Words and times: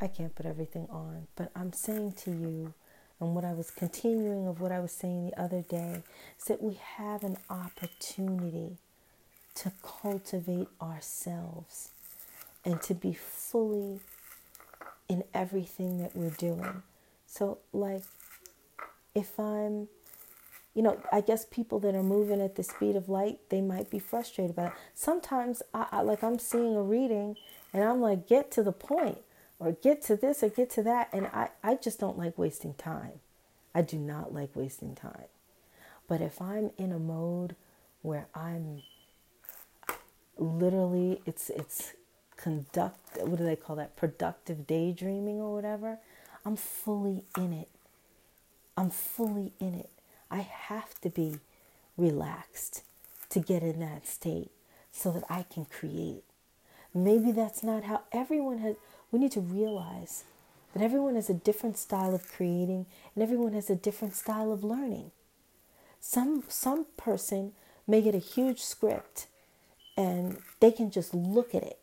I 0.00 0.08
can't 0.08 0.34
put 0.34 0.46
everything 0.46 0.86
on, 0.88 1.26
but 1.36 1.50
I'm 1.54 1.72
saying 1.74 2.12
to 2.24 2.30
you, 2.30 2.72
and 3.20 3.34
what 3.34 3.44
I 3.44 3.52
was 3.52 3.70
continuing 3.70 4.46
of 4.46 4.60
what 4.60 4.72
I 4.72 4.80
was 4.80 4.92
saying 4.92 5.26
the 5.26 5.40
other 5.40 5.60
day, 5.60 6.02
is 6.38 6.44
that 6.46 6.62
we 6.62 6.78
have 6.96 7.22
an 7.22 7.36
opportunity 7.50 8.78
to 9.56 9.72
cultivate 9.82 10.68
ourselves 10.80 11.90
and 12.64 12.80
to 12.80 12.94
be 12.94 13.12
fully 13.12 14.00
in 15.06 15.22
everything 15.34 15.98
that 15.98 16.16
we're 16.16 16.30
doing. 16.30 16.82
So, 17.26 17.58
like, 17.74 18.04
if 19.14 19.38
I'm, 19.38 19.88
you 20.74 20.82
know, 20.82 20.98
I 21.12 21.20
guess 21.20 21.44
people 21.44 21.78
that 21.80 21.94
are 21.94 22.02
moving 22.02 22.40
at 22.40 22.54
the 22.54 22.62
speed 22.62 22.96
of 22.96 23.10
light, 23.10 23.38
they 23.50 23.60
might 23.60 23.90
be 23.90 23.98
frustrated 23.98 24.52
about 24.52 24.68
it. 24.68 24.78
Sometimes, 24.94 25.62
I, 25.74 25.86
I 25.92 26.00
like, 26.02 26.24
I'm 26.24 26.38
seeing 26.38 26.74
a 26.74 26.82
reading 26.82 27.36
and 27.74 27.84
I'm 27.84 28.00
like, 28.00 28.26
get 28.26 28.50
to 28.52 28.62
the 28.62 28.72
point 28.72 29.18
or 29.60 29.72
get 29.72 30.02
to 30.02 30.16
this 30.16 30.42
or 30.42 30.48
get 30.48 30.70
to 30.70 30.82
that. 30.82 31.10
And 31.12 31.26
I, 31.26 31.50
I 31.62 31.74
just 31.76 32.00
don't 32.00 32.18
like 32.18 32.36
wasting 32.38 32.74
time. 32.74 33.20
I 33.74 33.82
do 33.82 33.98
not 33.98 34.34
like 34.34 34.56
wasting 34.56 34.96
time. 34.96 35.26
But 36.08 36.20
if 36.20 36.42
I'm 36.42 36.70
in 36.76 36.90
a 36.90 36.98
mode 36.98 37.54
where 38.02 38.26
I'm 38.34 38.82
literally, 40.36 41.20
it's, 41.26 41.50
it's 41.50 41.92
conduct, 42.36 43.18
what 43.20 43.36
do 43.36 43.44
they 43.44 43.54
call 43.54 43.76
that? 43.76 43.94
Productive 43.94 44.66
daydreaming 44.66 45.40
or 45.40 45.54
whatever. 45.54 45.98
I'm 46.44 46.56
fully 46.56 47.22
in 47.36 47.52
it. 47.52 47.68
I'm 48.76 48.90
fully 48.90 49.52
in 49.60 49.74
it. 49.74 49.90
I 50.30 50.38
have 50.38 50.98
to 51.02 51.10
be 51.10 51.38
relaxed 51.98 52.82
to 53.28 53.40
get 53.40 53.62
in 53.62 53.78
that 53.80 54.06
state 54.06 54.50
so 54.90 55.12
that 55.12 55.24
I 55.28 55.44
can 55.44 55.66
create. 55.66 56.24
Maybe 56.94 57.30
that's 57.30 57.62
not 57.62 57.84
how 57.84 58.02
everyone 58.10 58.58
has 58.58 58.76
we 59.10 59.18
need 59.18 59.32
to 59.32 59.40
realize 59.40 60.24
that 60.72 60.82
everyone 60.82 61.14
has 61.16 61.28
a 61.28 61.34
different 61.34 61.76
style 61.76 62.14
of 62.14 62.30
creating 62.30 62.86
and 63.14 63.22
everyone 63.22 63.52
has 63.52 63.70
a 63.70 63.76
different 63.76 64.14
style 64.14 64.52
of 64.52 64.64
learning. 64.64 65.10
Some 66.00 66.44
some 66.48 66.86
person 66.96 67.52
may 67.86 68.00
get 68.02 68.14
a 68.14 68.18
huge 68.18 68.60
script 68.60 69.26
and 69.96 70.38
they 70.60 70.70
can 70.70 70.90
just 70.90 71.12
look 71.12 71.54
at 71.54 71.62
it 71.62 71.80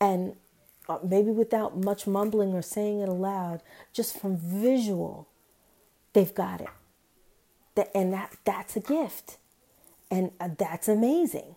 and 0.00 0.36
uh, 0.88 0.98
maybe 1.02 1.30
without 1.30 1.76
much 1.76 2.06
mumbling 2.06 2.54
or 2.54 2.62
saying 2.62 3.00
it 3.00 3.08
aloud, 3.08 3.62
just 3.92 4.18
from 4.18 4.36
visual, 4.36 5.28
they've 6.12 6.34
got 6.34 6.60
it. 6.60 6.68
And 7.94 8.12
that, 8.12 8.36
that's 8.44 8.76
a 8.76 8.80
gift. 8.80 9.38
And 10.10 10.32
uh, 10.40 10.48
that's 10.56 10.88
amazing. 10.88 11.56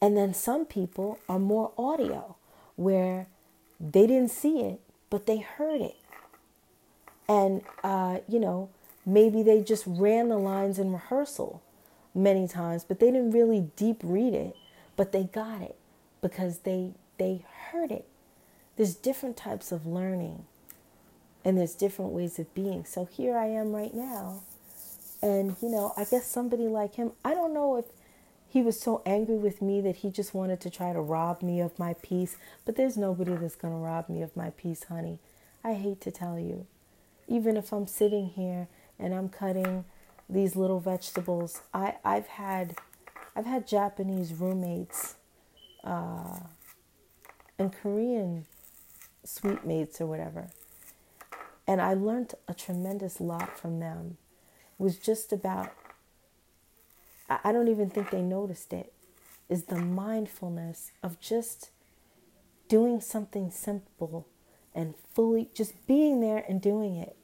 And 0.00 0.16
then 0.16 0.34
some 0.34 0.64
people 0.64 1.18
are 1.28 1.38
more 1.38 1.72
audio 1.78 2.36
where 2.76 3.26
they 3.80 4.06
didn't 4.06 4.30
see 4.30 4.60
it, 4.60 4.80
but 5.10 5.26
they 5.26 5.38
heard 5.38 5.80
it. 5.80 5.96
And, 7.28 7.62
uh, 7.82 8.18
you 8.28 8.38
know, 8.38 8.70
maybe 9.06 9.42
they 9.42 9.62
just 9.62 9.84
ran 9.86 10.28
the 10.28 10.38
lines 10.38 10.78
in 10.78 10.92
rehearsal 10.92 11.62
many 12.14 12.46
times, 12.46 12.84
but 12.84 13.00
they 13.00 13.06
didn't 13.06 13.32
really 13.32 13.70
deep 13.76 14.00
read 14.02 14.34
it, 14.34 14.56
but 14.96 15.12
they 15.12 15.24
got 15.24 15.62
it 15.62 15.76
because 16.20 16.58
they 16.58 16.92
they 17.18 17.44
heard 17.70 17.90
it. 17.90 18.06
There's 18.76 18.94
different 18.94 19.36
types 19.36 19.70
of 19.70 19.86
learning 19.86 20.44
and 21.44 21.58
there's 21.58 21.74
different 21.74 22.12
ways 22.12 22.38
of 22.38 22.52
being. 22.54 22.84
So 22.84 23.04
here 23.04 23.36
I 23.36 23.46
am 23.46 23.72
right 23.72 23.94
now. 23.94 24.42
And, 25.20 25.56
you 25.62 25.68
know, 25.68 25.92
I 25.96 26.04
guess 26.04 26.26
somebody 26.26 26.64
like 26.64 26.96
him, 26.96 27.12
I 27.24 27.34
don't 27.34 27.54
know 27.54 27.76
if 27.76 27.84
he 28.52 28.60
was 28.60 28.78
so 28.78 29.00
angry 29.06 29.38
with 29.38 29.62
me 29.62 29.80
that 29.80 29.96
he 29.96 30.10
just 30.10 30.34
wanted 30.34 30.60
to 30.60 30.68
try 30.68 30.92
to 30.92 31.00
rob 31.00 31.40
me 31.40 31.58
of 31.62 31.78
my 31.78 31.94
peace. 32.02 32.36
But 32.66 32.76
there's 32.76 32.98
nobody 32.98 33.34
that's 33.34 33.54
going 33.54 33.72
to 33.72 33.78
rob 33.78 34.10
me 34.10 34.20
of 34.20 34.36
my 34.36 34.50
peace, 34.50 34.84
honey. 34.84 35.20
I 35.64 35.72
hate 35.72 36.02
to 36.02 36.10
tell 36.10 36.38
you. 36.38 36.66
Even 37.26 37.56
if 37.56 37.72
I'm 37.72 37.86
sitting 37.86 38.26
here 38.26 38.68
and 38.98 39.14
I'm 39.14 39.30
cutting 39.30 39.86
these 40.28 40.54
little 40.54 40.80
vegetables, 40.80 41.62
I, 41.72 41.94
I've 42.04 42.26
had 42.26 42.76
I've 43.34 43.46
had 43.46 43.66
Japanese 43.66 44.34
roommates 44.34 45.14
uh, 45.82 46.40
and 47.58 47.72
Korean 47.72 48.44
sweetmates 49.26 49.98
or 49.98 50.06
whatever. 50.06 50.48
And 51.66 51.80
I 51.80 51.94
learned 51.94 52.34
a 52.46 52.52
tremendous 52.52 53.18
lot 53.18 53.58
from 53.58 53.80
them. 53.80 54.18
It 54.78 54.82
was 54.82 54.98
just 54.98 55.32
about 55.32 55.72
I 57.44 57.52
don't 57.52 57.68
even 57.68 57.90
think 57.90 58.10
they 58.10 58.22
noticed 58.22 58.72
it, 58.72 58.92
is 59.48 59.64
the 59.64 59.76
mindfulness 59.76 60.92
of 61.02 61.20
just 61.20 61.70
doing 62.68 63.00
something 63.00 63.50
simple 63.50 64.26
and 64.74 64.94
fully 65.14 65.50
just 65.54 65.86
being 65.86 66.20
there 66.20 66.44
and 66.48 66.60
doing 66.60 66.96
it. 66.96 67.16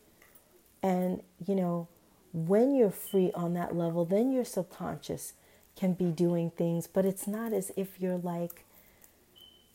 And, 0.83 1.23
you 1.45 1.55
know, 1.55 1.89
when 2.33 2.75
you're 2.75 2.91
free 2.91 3.33
on 3.35 3.55
that 3.55 3.75
level, 3.75 4.05
then 4.05 4.31
your 4.31 4.45
subconscious 4.45 5.33
can 5.75 5.95
be 5.95 6.11
doing 6.11 6.51
things, 6.51 6.87
but 6.87 7.05
it's 7.05 7.27
not 7.27 7.53
as 7.53 7.73
if 7.77 8.01
you're 8.01 8.19
like, 8.19 8.65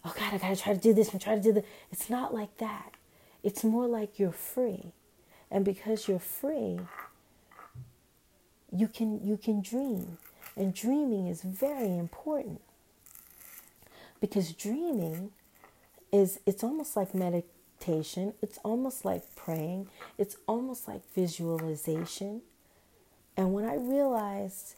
oh 0.05 0.13
God, 0.17 0.33
I 0.33 0.38
gotta 0.38 0.55
try 0.55 0.73
to 0.73 0.79
do 0.79 0.94
this 0.94 1.11
and 1.11 1.21
try 1.21 1.35
to 1.35 1.41
do 1.41 1.53
that. 1.53 1.65
It's 1.91 2.09
not 2.09 2.33
like 2.33 2.57
that. 2.57 2.94
It's 3.41 3.63
more 3.63 3.88
like 3.88 4.19
you're 4.19 4.31
free. 4.31 4.94
And 5.50 5.65
because 5.65 6.07
you're 6.07 6.19
free, 6.19 6.79
you 8.73 8.88
can 8.88 9.25
you 9.25 9.38
can 9.38 9.61
dream. 9.61 10.17
And 10.56 10.73
dreaming 10.73 11.28
is 11.28 11.41
very 11.41 11.97
important. 11.97 12.61
Because 14.19 14.51
dreaming 14.53 15.31
is 16.11 16.39
it's 16.45 16.63
almost 16.63 16.95
like 16.95 17.13
meditation. 17.13 18.33
It's 18.41 18.57
almost 18.63 19.06
like 19.06 19.35
praying. 19.35 19.88
It's 20.17 20.38
almost 20.47 20.88
like 20.88 21.01
visualization. 21.13 22.41
And 23.35 23.53
when 23.53 23.66
i 23.66 23.75
realized 23.75 24.75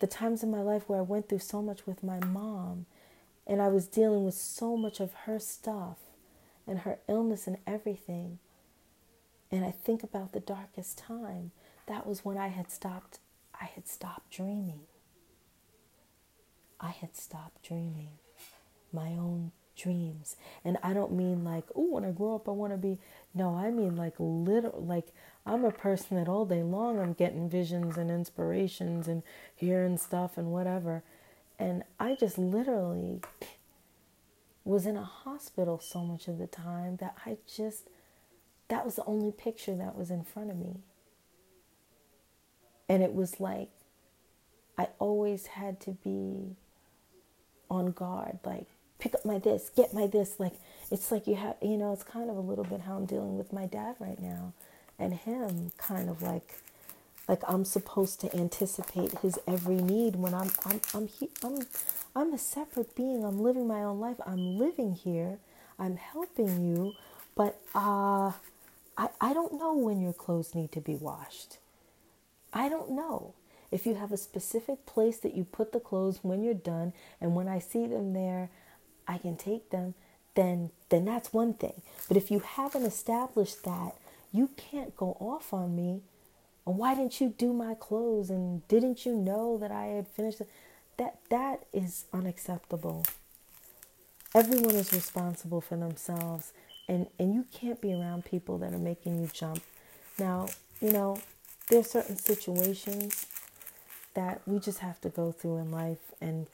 the 0.00 0.06
times 0.06 0.42
in 0.42 0.50
my 0.50 0.60
life 0.60 0.88
where 0.88 0.98
i 0.98 1.02
went 1.02 1.28
through 1.28 1.38
so 1.38 1.62
much 1.62 1.86
with 1.86 2.02
my 2.02 2.18
mom 2.18 2.86
and 3.46 3.62
i 3.62 3.68
was 3.68 3.86
dealing 3.86 4.24
with 4.24 4.34
so 4.34 4.76
much 4.76 5.00
of 5.00 5.12
her 5.24 5.38
stuff 5.38 5.96
and 6.66 6.80
her 6.80 6.98
illness 7.08 7.46
and 7.46 7.56
everything 7.66 8.38
and 9.50 9.64
i 9.64 9.70
think 9.70 10.02
about 10.02 10.32
the 10.32 10.40
darkest 10.40 10.98
time 10.98 11.52
that 11.86 12.06
was 12.06 12.24
when 12.24 12.36
I 12.36 12.48
had 12.48 12.70
stopped 12.70 13.18
I 13.58 13.66
had 13.66 13.88
stopped 13.88 14.30
dreaming. 14.30 14.80
I 16.78 16.90
had 16.90 17.16
stopped 17.16 17.62
dreaming 17.66 18.18
my 18.92 19.08
own 19.10 19.52
dreams. 19.76 20.36
And 20.64 20.78
I 20.82 20.92
don't 20.92 21.12
mean 21.12 21.44
like, 21.44 21.64
oh, 21.74 21.92
when 21.92 22.04
I 22.04 22.10
grow 22.10 22.34
up 22.34 22.48
I 22.48 22.52
want 22.52 22.72
to 22.72 22.78
be 22.78 22.98
no, 23.34 23.54
I 23.54 23.70
mean 23.70 23.96
like 23.96 24.14
little 24.18 24.82
like 24.86 25.12
I'm 25.44 25.64
a 25.64 25.70
person 25.70 26.16
that 26.16 26.28
all 26.28 26.44
day 26.44 26.62
long 26.62 26.98
I'm 26.98 27.12
getting 27.12 27.48
visions 27.48 27.96
and 27.96 28.10
inspirations 28.10 29.06
and 29.06 29.22
hearing 29.54 29.98
stuff 29.98 30.36
and 30.36 30.50
whatever. 30.50 31.02
And 31.58 31.84
I 32.00 32.14
just 32.14 32.36
literally 32.36 33.20
was 34.64 34.84
in 34.84 34.96
a 34.96 35.04
hospital 35.04 35.78
so 35.78 36.02
much 36.02 36.26
of 36.26 36.38
the 36.38 36.46
time 36.48 36.96
that 36.96 37.14
I 37.24 37.36
just 37.46 37.88
that 38.68 38.84
was 38.84 38.96
the 38.96 39.04
only 39.04 39.30
picture 39.30 39.76
that 39.76 39.96
was 39.96 40.10
in 40.10 40.24
front 40.24 40.50
of 40.50 40.56
me. 40.56 40.80
And 42.88 43.02
it 43.02 43.14
was 43.14 43.40
like 43.40 43.68
I 44.78 44.88
always 44.98 45.46
had 45.46 45.80
to 45.80 45.92
be 45.92 46.56
on 47.70 47.92
guard, 47.92 48.38
like 48.44 48.66
pick 48.98 49.14
up 49.14 49.24
my 49.24 49.38
this, 49.38 49.70
get 49.74 49.92
my 49.94 50.06
this. 50.06 50.38
Like 50.38 50.54
it's 50.90 51.10
like 51.10 51.26
you 51.26 51.36
have, 51.36 51.56
you 51.62 51.76
know, 51.76 51.92
it's 51.92 52.04
kind 52.04 52.30
of 52.30 52.36
a 52.36 52.40
little 52.40 52.64
bit 52.64 52.82
how 52.82 52.96
I'm 52.96 53.06
dealing 53.06 53.36
with 53.38 53.52
my 53.52 53.66
dad 53.66 53.96
right 53.98 54.20
now, 54.20 54.52
and 54.98 55.14
him 55.14 55.72
kind 55.78 56.08
of 56.08 56.22
like, 56.22 56.60
like 57.28 57.42
I'm 57.48 57.64
supposed 57.64 58.20
to 58.20 58.36
anticipate 58.36 59.18
his 59.18 59.38
every 59.46 59.76
need 59.76 60.16
when 60.16 60.34
I'm, 60.34 60.50
I'm, 60.64 60.80
I'm, 60.94 61.08
he, 61.08 61.30
I'm, 61.42 61.66
I'm 62.14 62.32
a 62.32 62.38
separate 62.38 62.94
being. 62.94 63.24
I'm 63.24 63.40
living 63.40 63.66
my 63.66 63.82
own 63.82 63.98
life. 64.00 64.16
I'm 64.26 64.58
living 64.58 64.94
here. 64.94 65.38
I'm 65.78 65.96
helping 65.96 66.64
you, 66.64 66.94
but 67.34 67.60
uh, 67.74 68.32
I, 68.96 69.08
I 69.20 69.34
don't 69.34 69.54
know 69.54 69.74
when 69.74 70.00
your 70.00 70.14
clothes 70.14 70.54
need 70.54 70.72
to 70.72 70.80
be 70.80 70.94
washed. 70.94 71.58
I 72.56 72.70
don't 72.70 72.92
know. 72.92 73.34
If 73.70 73.84
you 73.84 73.96
have 73.96 74.12
a 74.12 74.16
specific 74.16 74.86
place 74.86 75.18
that 75.18 75.34
you 75.34 75.44
put 75.44 75.72
the 75.72 75.80
clothes 75.80 76.20
when 76.22 76.42
you're 76.42 76.54
done 76.54 76.94
and 77.20 77.34
when 77.34 77.48
I 77.48 77.58
see 77.58 77.86
them 77.86 78.14
there, 78.14 78.48
I 79.06 79.18
can 79.18 79.36
take 79.36 79.68
them, 79.68 79.92
then 80.34 80.70
then 80.88 81.04
that's 81.04 81.34
one 81.34 81.52
thing. 81.52 81.82
But 82.08 82.16
if 82.16 82.30
you 82.30 82.38
haven't 82.38 82.86
established 82.86 83.64
that, 83.64 83.96
you 84.32 84.48
can't 84.56 84.96
go 84.96 85.18
off 85.20 85.52
on 85.52 85.76
me. 85.76 86.00
Why 86.64 86.94
didn't 86.94 87.20
you 87.20 87.34
do 87.36 87.52
my 87.52 87.74
clothes 87.74 88.30
and 88.30 88.66
didn't 88.68 89.04
you 89.04 89.14
know 89.14 89.58
that 89.58 89.70
I 89.70 89.84
had 89.86 90.08
finished? 90.08 90.40
That 90.96 91.18
that 91.28 91.66
is 91.74 92.06
unacceptable. 92.10 93.04
Everyone 94.34 94.76
is 94.76 94.94
responsible 94.94 95.60
for 95.60 95.76
themselves 95.76 96.54
and 96.88 97.08
and 97.18 97.34
you 97.34 97.44
can't 97.52 97.82
be 97.82 97.92
around 97.92 98.24
people 98.24 98.56
that 98.58 98.72
are 98.72 98.78
making 98.78 99.20
you 99.20 99.28
jump. 99.30 99.62
Now, 100.18 100.48
you 100.80 100.92
know, 100.92 101.18
there 101.68 101.80
are 101.80 101.84
certain 101.84 102.16
situations 102.16 103.26
that 104.14 104.40
we 104.46 104.58
just 104.58 104.78
have 104.78 105.00
to 105.00 105.08
go 105.08 105.32
through 105.32 105.58
in 105.58 105.70
life 105.70 106.12
and 106.20 106.46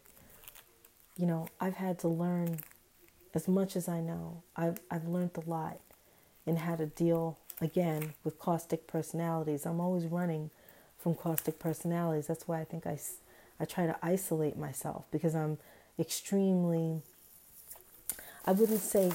you 1.17 1.27
know 1.27 1.49
i've 1.61 1.77
had 1.77 1.99
to 1.99 2.09
learn 2.09 2.59
as 3.35 3.49
much 3.49 3.77
as 3.77 3.89
I 3.89 4.01
know, 4.01 4.43
I've, 4.57 4.79
I've 4.91 5.07
learned 5.07 5.33
a 5.37 5.49
lot 5.49 5.81
in 6.47 6.57
how 6.57 6.77
to 6.77 6.87
deal, 6.87 7.39
again, 7.61 8.15
with 8.25 8.39
caustic 8.39 8.87
personalities. 8.87 9.65
I'm 9.65 9.81
always 9.81 10.07
running 10.07 10.51
from 10.99 11.15
caustic 11.15 11.59
personalities. 11.59 12.27
That's 12.27 12.47
why 12.47 12.61
I 12.61 12.65
think 12.65 12.87
I, 12.87 12.99
I 13.59 13.65
try 13.65 13.87
to 13.87 13.97
isolate 14.03 14.57
myself 14.57 15.05
because 15.11 15.35
I'm 15.35 15.59
extremely, 15.99 17.01
I 18.45 18.53
wouldn't 18.53 18.81
say, 18.81 19.13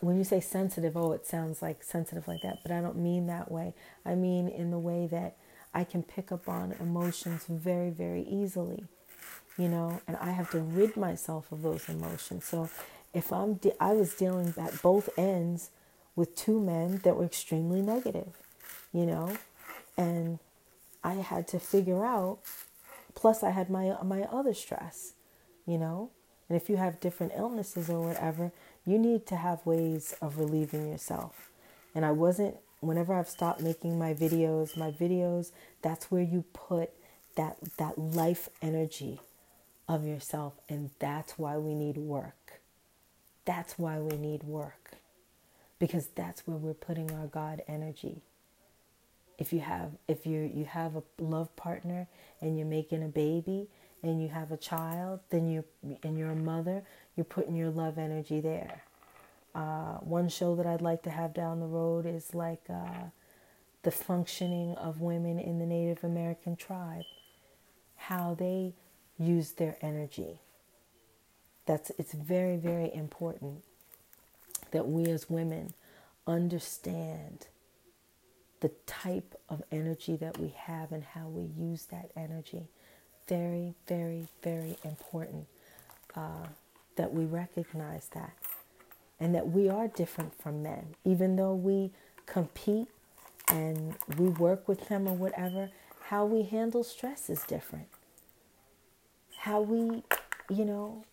when 0.00 0.18
you 0.18 0.24
say 0.24 0.40
sensitive, 0.40 0.96
oh, 0.96 1.12
it 1.12 1.26
sounds 1.26 1.62
like 1.62 1.82
sensitive 1.82 2.28
like 2.28 2.42
that, 2.42 2.58
but 2.62 2.72
I 2.72 2.80
don't 2.80 2.98
mean 2.98 3.26
that 3.26 3.50
way. 3.50 3.74
I 4.04 4.14
mean 4.14 4.48
in 4.48 4.70
the 4.70 4.78
way 4.78 5.06
that 5.06 5.36
I 5.74 5.84
can 5.84 6.02
pick 6.02 6.30
up 6.30 6.48
on 6.48 6.74
emotions 6.78 7.44
very, 7.48 7.90
very 7.90 8.22
easily, 8.22 8.84
you 9.56 9.68
know, 9.68 10.00
and 10.06 10.16
I 10.18 10.30
have 10.32 10.50
to 10.50 10.58
rid 10.58 10.96
myself 10.96 11.50
of 11.50 11.62
those 11.62 11.88
emotions. 11.88 12.44
So 12.44 12.68
if 13.14 13.32
I'm, 13.32 13.54
de- 13.54 13.82
I 13.82 13.92
was 13.92 14.14
dealing 14.14 14.52
at 14.58 14.82
both 14.82 15.08
ends 15.18 15.70
with 16.14 16.34
two 16.34 16.60
men 16.60 17.00
that 17.04 17.16
were 17.16 17.24
extremely 17.24 17.80
negative, 17.80 18.36
you 18.92 19.06
know, 19.06 19.36
and 19.96 20.38
I 21.02 21.14
had 21.14 21.48
to 21.48 21.58
figure 21.58 22.04
out. 22.04 22.38
Plus, 23.14 23.42
I 23.42 23.50
had 23.50 23.68
my 23.68 23.94
my 24.02 24.22
other 24.22 24.54
stress, 24.54 25.12
you 25.66 25.78
know, 25.78 26.10
and 26.48 26.60
if 26.60 26.68
you 26.68 26.76
have 26.76 27.00
different 27.00 27.32
illnesses 27.36 27.90
or 27.90 28.00
whatever, 28.00 28.52
you 28.86 28.98
need 28.98 29.26
to 29.26 29.36
have 29.36 29.64
ways 29.64 30.14
of 30.20 30.38
relieving 30.38 30.88
yourself. 30.90 31.50
And 31.94 32.04
I 32.04 32.10
wasn't 32.10 32.56
whenever 32.80 33.14
I've 33.14 33.28
stopped 33.28 33.60
making 33.60 33.98
my 33.98 34.12
videos, 34.12 34.76
my 34.76 34.90
videos, 34.90 35.52
that's 35.82 36.10
where 36.10 36.22
you 36.22 36.44
put 36.52 36.90
that 37.36 37.56
that 37.78 37.98
life 37.98 38.48
energy 38.60 39.20
of 39.88 40.04
yourself 40.04 40.54
and 40.68 40.90
that's 40.98 41.38
why 41.38 41.56
we 41.56 41.74
need 41.74 41.96
work. 41.96 42.60
That's 43.44 43.78
why 43.78 43.98
we 43.98 44.16
need 44.16 44.42
work. 44.42 44.92
Because 45.78 46.08
that's 46.08 46.46
where 46.46 46.56
we're 46.56 46.74
putting 46.74 47.10
our 47.12 47.26
God 47.26 47.62
energy. 47.66 48.22
If 49.38 49.52
you 49.52 49.60
have 49.60 49.92
if 50.08 50.26
you 50.26 50.50
you 50.52 50.64
have 50.64 50.96
a 50.96 51.02
love 51.18 51.54
partner 51.56 52.08
and 52.40 52.58
you're 52.58 52.66
making 52.66 53.02
a 53.02 53.08
baby 53.08 53.68
and 54.02 54.22
you 54.22 54.28
have 54.28 54.52
a 54.52 54.56
child, 54.56 55.20
then 55.30 55.48
you 55.48 55.64
and 56.02 56.18
you're 56.18 56.30
a 56.30 56.36
mother, 56.36 56.82
you're 57.16 57.24
putting 57.24 57.54
your 57.54 57.70
love 57.70 57.98
energy 57.98 58.40
there 58.40 58.82
uh, 59.54 59.98
one 59.98 60.28
show 60.28 60.54
that 60.56 60.66
I'd 60.66 60.80
like 60.80 61.02
to 61.02 61.10
have 61.10 61.34
down 61.34 61.60
the 61.60 61.66
road 61.66 62.06
is 62.06 62.34
like 62.34 62.62
uh, 62.70 63.10
the 63.82 63.90
functioning 63.90 64.74
of 64.76 65.00
women 65.00 65.38
in 65.38 65.58
the 65.58 65.66
Native 65.66 66.04
American 66.04 66.56
tribe, 66.56 67.04
how 67.96 68.34
they 68.34 68.74
use 69.18 69.52
their 69.52 69.76
energy. 69.82 70.40
That's 71.66 71.90
it's 71.98 72.14
very 72.14 72.56
very 72.56 72.92
important 72.92 73.62
that 74.70 74.88
we 74.88 75.04
as 75.10 75.28
women 75.28 75.74
understand 76.26 77.46
the 78.60 78.70
type 78.86 79.34
of 79.48 79.62
energy 79.70 80.16
that 80.16 80.38
we 80.38 80.54
have 80.56 80.92
and 80.92 81.04
how 81.04 81.28
we 81.28 81.42
use 81.42 81.86
that 81.86 82.10
energy. 82.16 82.68
Very 83.28 83.74
very 83.86 84.28
very 84.42 84.76
important 84.84 85.46
uh, 86.14 86.46
that 86.96 87.12
we 87.12 87.24
recognize 87.24 88.08
that 88.14 88.32
and 89.18 89.34
that 89.34 89.48
we 89.50 89.68
are 89.68 89.88
different 89.88 90.34
from 90.40 90.62
men. 90.62 90.94
Even 91.04 91.36
though 91.36 91.54
we 91.54 91.90
compete 92.26 92.88
and 93.48 93.94
we 94.18 94.28
work 94.28 94.66
with 94.66 94.88
them 94.88 95.06
or 95.06 95.14
whatever, 95.14 95.70
how 96.08 96.24
we 96.24 96.42
handle 96.42 96.82
stress 96.82 97.30
is 97.30 97.42
different. 97.44 97.86
How 99.38 99.60
we, 99.60 100.02
you 100.50 100.64
know, 100.64 101.04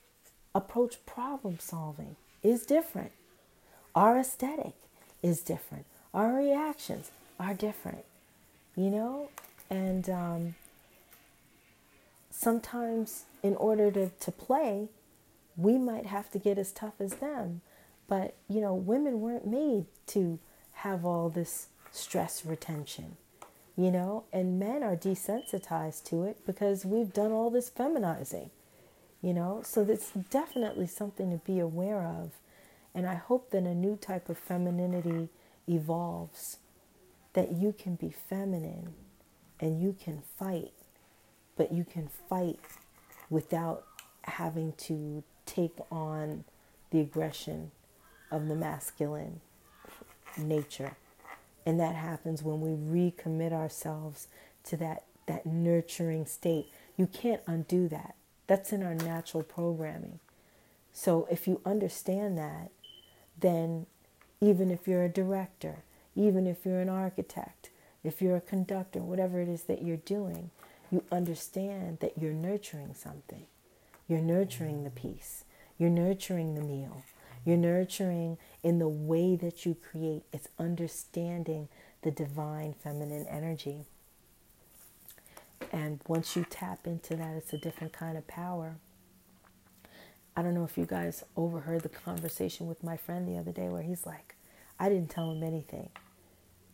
approach 0.56 1.06
problem 1.06 1.60
solving 1.60 2.16
is 2.42 2.66
different. 2.66 3.12
Our 3.96 4.18
aesthetic 4.18 4.74
is 5.22 5.42
different. 5.42 5.86
Our 6.14 6.34
reactions 6.34 7.12
are 7.40 7.54
different, 7.54 8.06
you 8.76 8.90
know? 8.90 9.30
And 9.70 10.10
um, 10.10 10.56
sometimes, 12.40 13.26
in 13.44 13.54
order 13.56 13.92
to, 13.92 14.10
to 14.18 14.32
play, 14.32 14.88
we 15.58 15.78
might 15.78 16.06
have 16.06 16.32
to 16.32 16.40
get 16.40 16.58
as 16.58 16.72
tough 16.72 16.94
as 17.02 17.16
them. 17.16 17.60
But, 18.08 18.36
you 18.48 18.62
know, 18.62 18.74
women 18.74 19.20
weren't 19.20 19.46
made 19.46 19.88
to 20.08 20.40
have 20.72 21.04
all 21.04 21.28
this 21.30 21.68
stress 21.92 22.46
retention, 22.46 23.18
you 23.76 23.92
know, 23.92 24.24
and 24.32 24.58
men 24.58 24.84
are 24.84 24.96
desensitized 24.96 26.06
to 26.06 26.24
it 26.24 26.46
because 26.46 26.86
we've 26.86 27.12
done 27.12 27.34
all 27.34 27.50
this 27.50 27.70
feminizing, 27.70 28.52
you 29.22 29.34
know, 29.34 29.62
so 29.66 29.84
that's 29.84 30.12
definitely 30.30 30.88
something 30.88 31.32
to 31.32 31.38
be 31.46 31.60
aware 31.60 32.02
of. 32.02 32.32
And 32.96 33.06
I 33.06 33.16
hope 33.16 33.52
that 33.52 33.64
a 33.64 33.76
new 33.76 33.98
type 33.98 34.30
of 34.30 34.38
femininity 34.38 35.28
evolves, 35.68 36.58
that 37.34 37.52
you 37.52 37.74
can 37.78 37.96
be 37.96 38.10
feminine 38.10 38.94
and 39.60 39.82
you 39.82 39.94
can 40.02 40.24
fight, 40.38 40.72
but 41.60 41.74
you 41.74 41.84
can 41.84 42.08
fight 42.30 42.58
without 43.30 43.84
having 44.22 44.72
to 44.78 45.22
take 45.46 45.78
on 45.92 46.46
the 46.90 47.02
aggression 47.02 47.70
of 48.32 48.48
the 48.48 48.56
masculine 48.56 49.42
nature. 50.38 50.96
And 51.66 51.78
that 51.78 51.96
happens 51.96 52.42
when 52.42 52.62
we 52.62 53.12
recommit 53.12 53.52
ourselves 53.52 54.30
to 54.64 54.78
that, 54.78 55.04
that 55.26 55.46
nurturing 55.46 56.26
state. 56.26 56.70
You 56.96 57.08
can't 57.08 57.42
undo 57.46 57.90
that. 57.90 58.16
That's 58.48 58.72
in 58.72 58.82
our 58.82 58.96
natural 58.96 59.44
programming. 59.44 60.20
So 60.94 61.28
if 61.30 61.46
you 61.46 61.60
understand 61.66 62.38
that, 62.38 62.72
then 63.38 63.86
even 64.40 64.72
if 64.72 64.88
you're 64.88 65.04
a 65.04 65.10
director, 65.10 65.84
even 66.16 66.48
if 66.48 66.66
you're 66.66 66.80
an 66.80 66.88
architect, 66.88 67.70
if 68.02 68.22
you're 68.22 68.38
a 68.38 68.42
conductor, 68.42 69.00
whatever 69.00 69.42
it 69.42 69.50
is 69.50 69.64
that 69.64 69.82
you're 69.82 69.98
doing, 69.98 70.52
you 70.92 71.04
understand 71.12 72.00
that 72.00 72.18
you're 72.18 72.34
nurturing 72.34 72.94
something. 72.94 73.46
You're 74.08 74.22
nurturing 74.22 74.84
the 74.84 74.90
peace. 74.90 75.44
You're 75.78 75.90
nurturing 75.90 76.56
the 76.56 76.62
meal. 76.62 77.04
You're 77.46 77.58
nurturing 77.58 78.38
in 78.64 78.80
the 78.80 78.88
way 78.88 79.36
that 79.36 79.66
you 79.66 79.76
create. 79.76 80.24
It's 80.34 80.50
understanding 80.58 81.70
the 82.02 82.12
divine 82.12 82.74
feminine 82.74 83.26
energy. 83.28 83.86
And 85.72 86.02
once 86.08 86.36
you 86.36 86.46
tap 86.50 86.88
into 86.88 87.16
that, 87.16 87.36
it's 87.36 87.54
a 87.54 87.58
different 87.58 87.94
kind 87.94 88.18
of 88.18 88.28
power. 88.28 88.78
I 90.36 90.42
don't 90.42 90.54
know 90.54 90.64
if 90.64 90.78
you 90.78 90.86
guys 90.86 91.24
overheard 91.36 91.84
the 91.84 91.90
conversation 91.90 92.68
with 92.68 92.84
my 92.84 92.98
friend 92.98 93.28
the 93.28 93.38
other 93.38 93.52
day 93.52 93.68
where 93.68 93.84
he's 93.84 94.06
like, 94.06 94.36
I 94.80 94.90
didn't 94.90 95.10
tell 95.10 95.32
him 95.32 95.44
anything. 95.44 95.90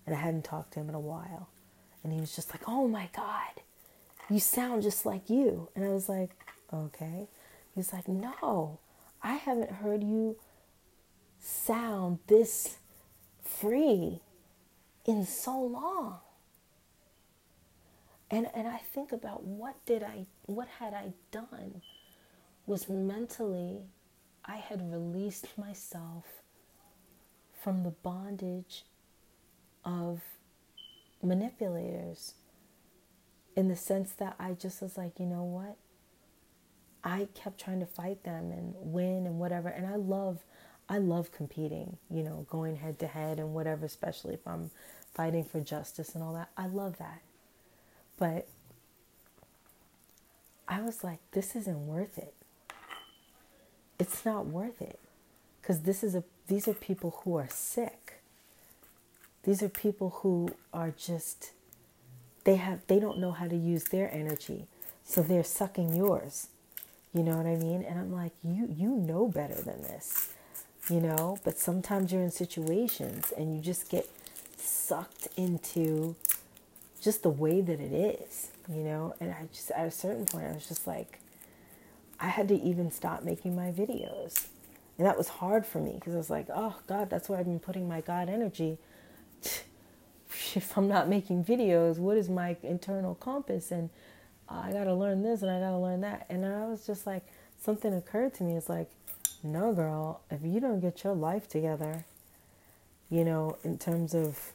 And 0.06 0.16
I 0.16 0.20
hadn't 0.20 0.44
talked 0.44 0.74
to 0.74 0.80
him 0.80 0.90
in 0.90 0.96
a 0.96 1.00
while. 1.00 1.50
And 2.04 2.14
he 2.14 2.20
was 2.20 2.36
just 2.36 2.52
like, 2.52 2.62
Oh 2.68 2.88
my 2.88 3.10
God, 3.16 3.62
you 4.30 4.40
sound 4.40 4.84
just 4.84 5.06
like 5.06 5.30
you. 5.30 5.70
And 5.76 5.86
I 5.86 5.90
was 5.90 6.10
like, 6.10 6.32
Okay. 6.74 7.28
He's 7.74 7.94
like, 7.94 8.08
No, 8.08 8.80
I 9.22 9.34
haven't 9.36 9.72
heard 9.72 10.04
you 10.04 10.38
sound 11.40 12.20
this 12.28 12.78
free 13.44 14.22
in 15.06 15.26
so 15.26 15.60
long. 15.60 16.20
And 18.32 18.50
and 18.56 18.68
I 18.68 18.78
think 18.78 19.12
about 19.12 19.44
what 19.44 19.76
did 19.86 20.04
I 20.04 20.26
what 20.46 20.68
had 20.80 20.94
I 20.94 21.14
done 21.32 21.82
was 22.66 22.90
mentally 22.90 23.82
I 24.44 24.58
had 24.58 24.92
released 24.92 25.58
myself 25.58 26.26
from 27.62 27.84
the 27.84 27.92
bondage 27.92 28.84
of 29.84 30.22
manipulators 31.22 32.34
in 33.56 33.68
the 33.68 33.76
sense 33.76 34.12
that 34.14 34.36
I 34.40 34.54
just 34.54 34.82
was 34.82 34.98
like, 34.98 35.20
you 35.20 35.26
know 35.26 35.44
what? 35.44 35.78
I 37.04 37.28
kept 37.36 37.60
trying 37.60 37.80
to 37.80 37.86
fight 37.86 38.24
them 38.24 38.52
and 38.52 38.74
win 38.78 39.26
and 39.26 39.40
whatever. 39.40 39.70
And 39.70 39.86
I 39.86 39.96
love 39.96 40.40
I 40.88 41.00
love 41.00 41.32
competing, 41.32 41.98
you 42.12 42.22
know, 42.22 42.46
going 42.50 42.76
head 42.76 43.00
to 43.00 43.08
head 43.08 43.40
and 43.40 43.56
whatever, 43.56 43.86
especially 43.88 44.36
if 44.36 44.48
I'm 44.48 44.70
fighting 45.16 45.44
for 45.44 45.60
justice 45.60 46.14
and 46.14 46.24
all 46.24 46.34
that. 46.34 46.50
I 46.56 46.68
love 46.68 47.00
that. 47.00 47.22
But 48.18 48.48
I 50.68 50.82
was 50.82 51.04
like, 51.04 51.20
this 51.32 51.56
isn't 51.56 51.88
worth 51.88 52.20
it. 52.20 52.34
It's 53.98 54.26
not 54.26 54.46
worth 54.46 54.82
it. 54.82 55.00
Cuz 55.64 55.80
this 55.80 56.04
is 56.04 56.16
a 56.16 56.24
these 56.48 56.68
are 56.68 56.74
people 56.74 57.22
who 57.24 57.36
are 57.36 57.50
sick. 57.50 58.22
These 59.44 59.64
are 59.64 59.70
people 59.70 60.10
who 60.22 60.50
are 60.74 60.92
just 60.92 61.52
they 62.46 62.58
have 62.58 62.82
they 62.88 63.00
don't 63.00 63.20
know 63.20 63.34
how 63.34 63.48
to 63.48 63.58
use 63.58 63.86
their 63.86 64.14
energy. 64.14 64.68
So 65.06 65.22
they're 65.24 65.46
sucking 65.46 65.96
yours. 65.96 66.50
You 67.14 67.24
know 67.24 67.38
what 67.38 67.48
I 67.48 67.58
mean? 67.58 67.84
And 67.84 68.00
I'm 68.00 68.14
like, 68.14 68.34
you 68.44 68.68
you 68.76 68.90
know 68.92 69.28
better 69.30 69.62
than 69.62 69.84
this 69.84 70.30
you 70.90 71.02
know 71.02 71.38
but 71.46 71.60
sometimes 71.60 72.12
you're 72.14 72.24
in 72.24 72.32
situations 72.32 73.34
and 73.38 73.56
you 73.56 73.62
just 73.62 73.90
get 73.90 74.10
sucked 74.58 75.28
into 75.38 76.16
just 77.02 77.24
the 77.24 77.30
way 77.30 77.62
that 77.62 77.80
it 77.82 77.94
is 77.94 78.52
you 78.70 78.84
know 78.84 79.16
and 79.22 79.32
i 79.32 79.48
just 79.54 79.72
at 79.72 79.88
a 79.88 79.92
certain 79.92 80.26
point 80.26 80.46
i 80.46 80.54
was 80.54 80.68
just 80.68 80.88
like 80.88 81.20
i 82.20 82.28
had 82.30 82.48
to 82.50 82.56
even 82.62 82.92
stop 82.92 83.24
making 83.24 83.56
my 83.56 83.72
videos 83.72 84.48
And 84.98 85.08
that 85.08 85.18
was 85.18 85.30
hard 85.30 85.66
for 85.66 85.80
me 85.80 85.94
because 85.96 86.16
I 86.16 86.18
was 86.18 86.30
like, 86.32 86.48
oh, 86.56 86.76
God, 86.88 87.10
that's 87.10 87.30
where 87.30 87.40
I've 87.40 87.46
been 87.46 87.60
putting 87.60 87.88
my 87.88 88.02
God 88.02 88.30
energy. 88.30 88.80
If 90.56 90.78
I'm 90.78 90.88
not 90.88 91.08
making 91.08 91.46
videos, 91.46 91.98
what 91.98 92.18
is 92.18 92.30
my 92.30 92.58
internal 92.64 93.16
compass? 93.16 93.72
And 93.72 93.90
I 94.48 94.72
got 94.72 94.86
to 94.86 94.94
learn 94.94 95.24
this 95.24 95.42
and 95.42 95.52
I 95.52 95.60
got 95.60 95.72
to 95.72 95.78
learn 95.78 96.02
that. 96.02 96.26
And 96.30 96.46
I 96.46 96.66
was 96.66 96.86
just 96.86 97.08
like, 97.08 97.26
something 97.62 97.94
occurred 97.94 98.34
to 98.36 98.44
me. 98.44 98.56
It's 98.56 98.70
like, 98.70 98.90
no, 99.44 99.74
girl, 99.74 100.22
if 100.30 100.42
you 100.44 100.60
don't 100.60 100.80
get 100.80 101.04
your 101.04 101.14
life 101.14 101.48
together, 101.48 102.06
you 103.10 103.24
know, 103.24 103.58
in 103.64 103.78
terms 103.78 104.14
of 104.14 104.52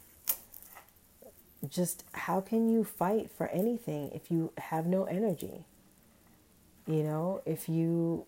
just 1.69 2.05
how 2.13 2.41
can 2.41 2.71
you 2.71 2.85
fight 2.85 3.31
for 3.31 3.49
anything 3.49 4.11
if 4.15 4.31
you 4.31 4.53
have 4.59 4.87
no 4.87 5.05
energy? 5.05 5.65
You 6.87 7.03
know, 7.03 7.43
if 7.45 7.69
you 7.69 8.27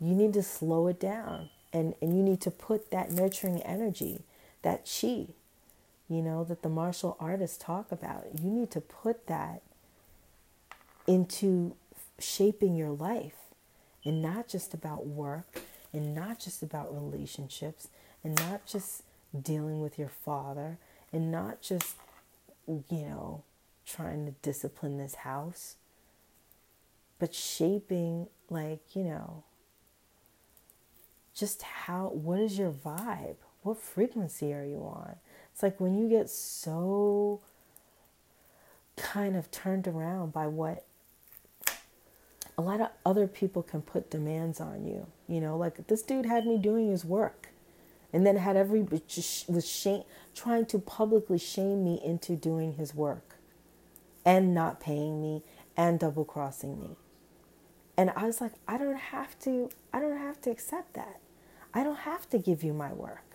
you 0.00 0.14
need 0.14 0.32
to 0.32 0.42
slow 0.42 0.86
it 0.86 0.98
down 0.98 1.50
and, 1.72 1.94
and 2.00 2.16
you 2.16 2.22
need 2.22 2.40
to 2.40 2.50
put 2.50 2.90
that 2.90 3.10
nurturing 3.10 3.60
energy, 3.62 4.22
that 4.62 4.88
chi, 4.90 5.26
you 6.10 6.20
know, 6.20 6.42
that 6.42 6.62
the 6.62 6.68
martial 6.68 7.16
artists 7.20 7.56
talk 7.56 7.92
about. 7.92 8.26
You 8.42 8.50
need 8.50 8.70
to 8.72 8.80
put 8.80 9.28
that 9.28 9.62
into 11.06 11.76
shaping 12.18 12.74
your 12.74 12.90
life 12.90 13.36
and 14.04 14.20
not 14.20 14.48
just 14.48 14.74
about 14.74 15.06
work 15.06 15.62
and 15.92 16.12
not 16.12 16.40
just 16.40 16.62
about 16.64 16.92
relationships 16.92 17.88
and 18.24 18.34
not 18.34 18.66
just 18.66 19.04
dealing 19.40 19.80
with 19.80 19.98
your 19.98 20.08
father 20.08 20.78
and 21.12 21.30
not 21.30 21.62
just, 21.62 21.94
you 22.66 23.02
know, 23.02 23.44
trying 23.86 24.26
to 24.26 24.32
discipline 24.42 24.98
this 24.98 25.16
house, 25.16 25.76
but 27.20 27.34
shaping, 27.34 28.26
like, 28.48 28.80
you 28.94 29.04
know, 29.04 29.44
just 31.34 31.62
how, 31.62 32.08
what 32.08 32.40
is 32.40 32.58
your 32.58 32.72
vibe? 32.72 33.36
What 33.62 33.78
frequency 33.78 34.52
are 34.52 34.64
you 34.64 34.78
on? 34.78 35.16
It's 35.60 35.62
like 35.62 35.78
when 35.78 35.98
you 35.98 36.08
get 36.08 36.30
so 36.30 37.42
kind 38.96 39.36
of 39.36 39.50
turned 39.50 39.86
around 39.86 40.32
by 40.32 40.46
what 40.46 40.86
a 42.56 42.62
lot 42.62 42.80
of 42.80 42.88
other 43.04 43.26
people 43.26 43.62
can 43.62 43.82
put 43.82 44.08
demands 44.08 44.58
on 44.58 44.86
you. 44.86 45.06
You 45.28 45.42
know, 45.42 45.58
like 45.58 45.86
this 45.88 46.00
dude 46.00 46.24
had 46.24 46.46
me 46.46 46.56
doing 46.56 46.88
his 46.88 47.04
work 47.04 47.50
and 48.10 48.26
then 48.26 48.36
had 48.36 48.56
every 48.56 48.80
was 48.80 49.68
shame, 49.68 50.04
trying 50.34 50.64
to 50.64 50.78
publicly 50.78 51.36
shame 51.36 51.84
me 51.84 52.00
into 52.02 52.36
doing 52.36 52.76
his 52.76 52.94
work 52.94 53.34
and 54.24 54.54
not 54.54 54.80
paying 54.80 55.20
me 55.20 55.42
and 55.76 56.00
double 56.00 56.24
crossing 56.24 56.80
me. 56.80 56.96
And 57.98 58.08
I 58.16 58.24
was 58.24 58.40
like, 58.40 58.52
I 58.66 58.78
don't 58.78 58.96
have 58.96 59.38
to 59.40 59.68
I 59.92 60.00
don't 60.00 60.16
have 60.16 60.40
to 60.40 60.50
accept 60.50 60.94
that. 60.94 61.20
I 61.74 61.84
don't 61.84 61.98
have 61.98 62.30
to 62.30 62.38
give 62.38 62.64
you 62.64 62.72
my 62.72 62.94
work. 62.94 63.29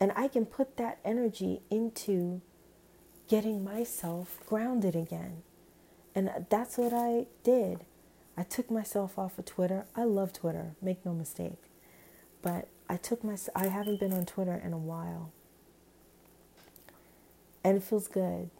And 0.00 0.12
I 0.16 0.28
can 0.28 0.44
put 0.44 0.76
that 0.76 0.98
energy 1.04 1.62
into 1.70 2.40
getting 3.28 3.64
myself 3.64 4.40
grounded 4.46 4.94
again. 4.94 5.42
And 6.14 6.30
that's 6.50 6.76
what 6.76 6.92
I 6.92 7.26
did. 7.42 7.84
I 8.36 8.42
took 8.42 8.70
myself 8.70 9.18
off 9.18 9.38
of 9.38 9.44
Twitter. 9.44 9.86
I 9.96 10.04
love 10.04 10.32
Twitter, 10.32 10.74
make 10.82 11.04
no 11.04 11.12
mistake. 11.12 11.62
But 12.42 12.68
I 12.88 12.96
took 12.96 13.24
my 13.24 13.36
I 13.54 13.68
haven't 13.68 14.00
been 14.00 14.12
on 14.12 14.26
Twitter 14.26 14.60
in 14.62 14.72
a 14.72 14.78
while. 14.78 15.32
And 17.62 17.76
it 17.78 17.82
feels 17.82 18.08
good. 18.08 18.50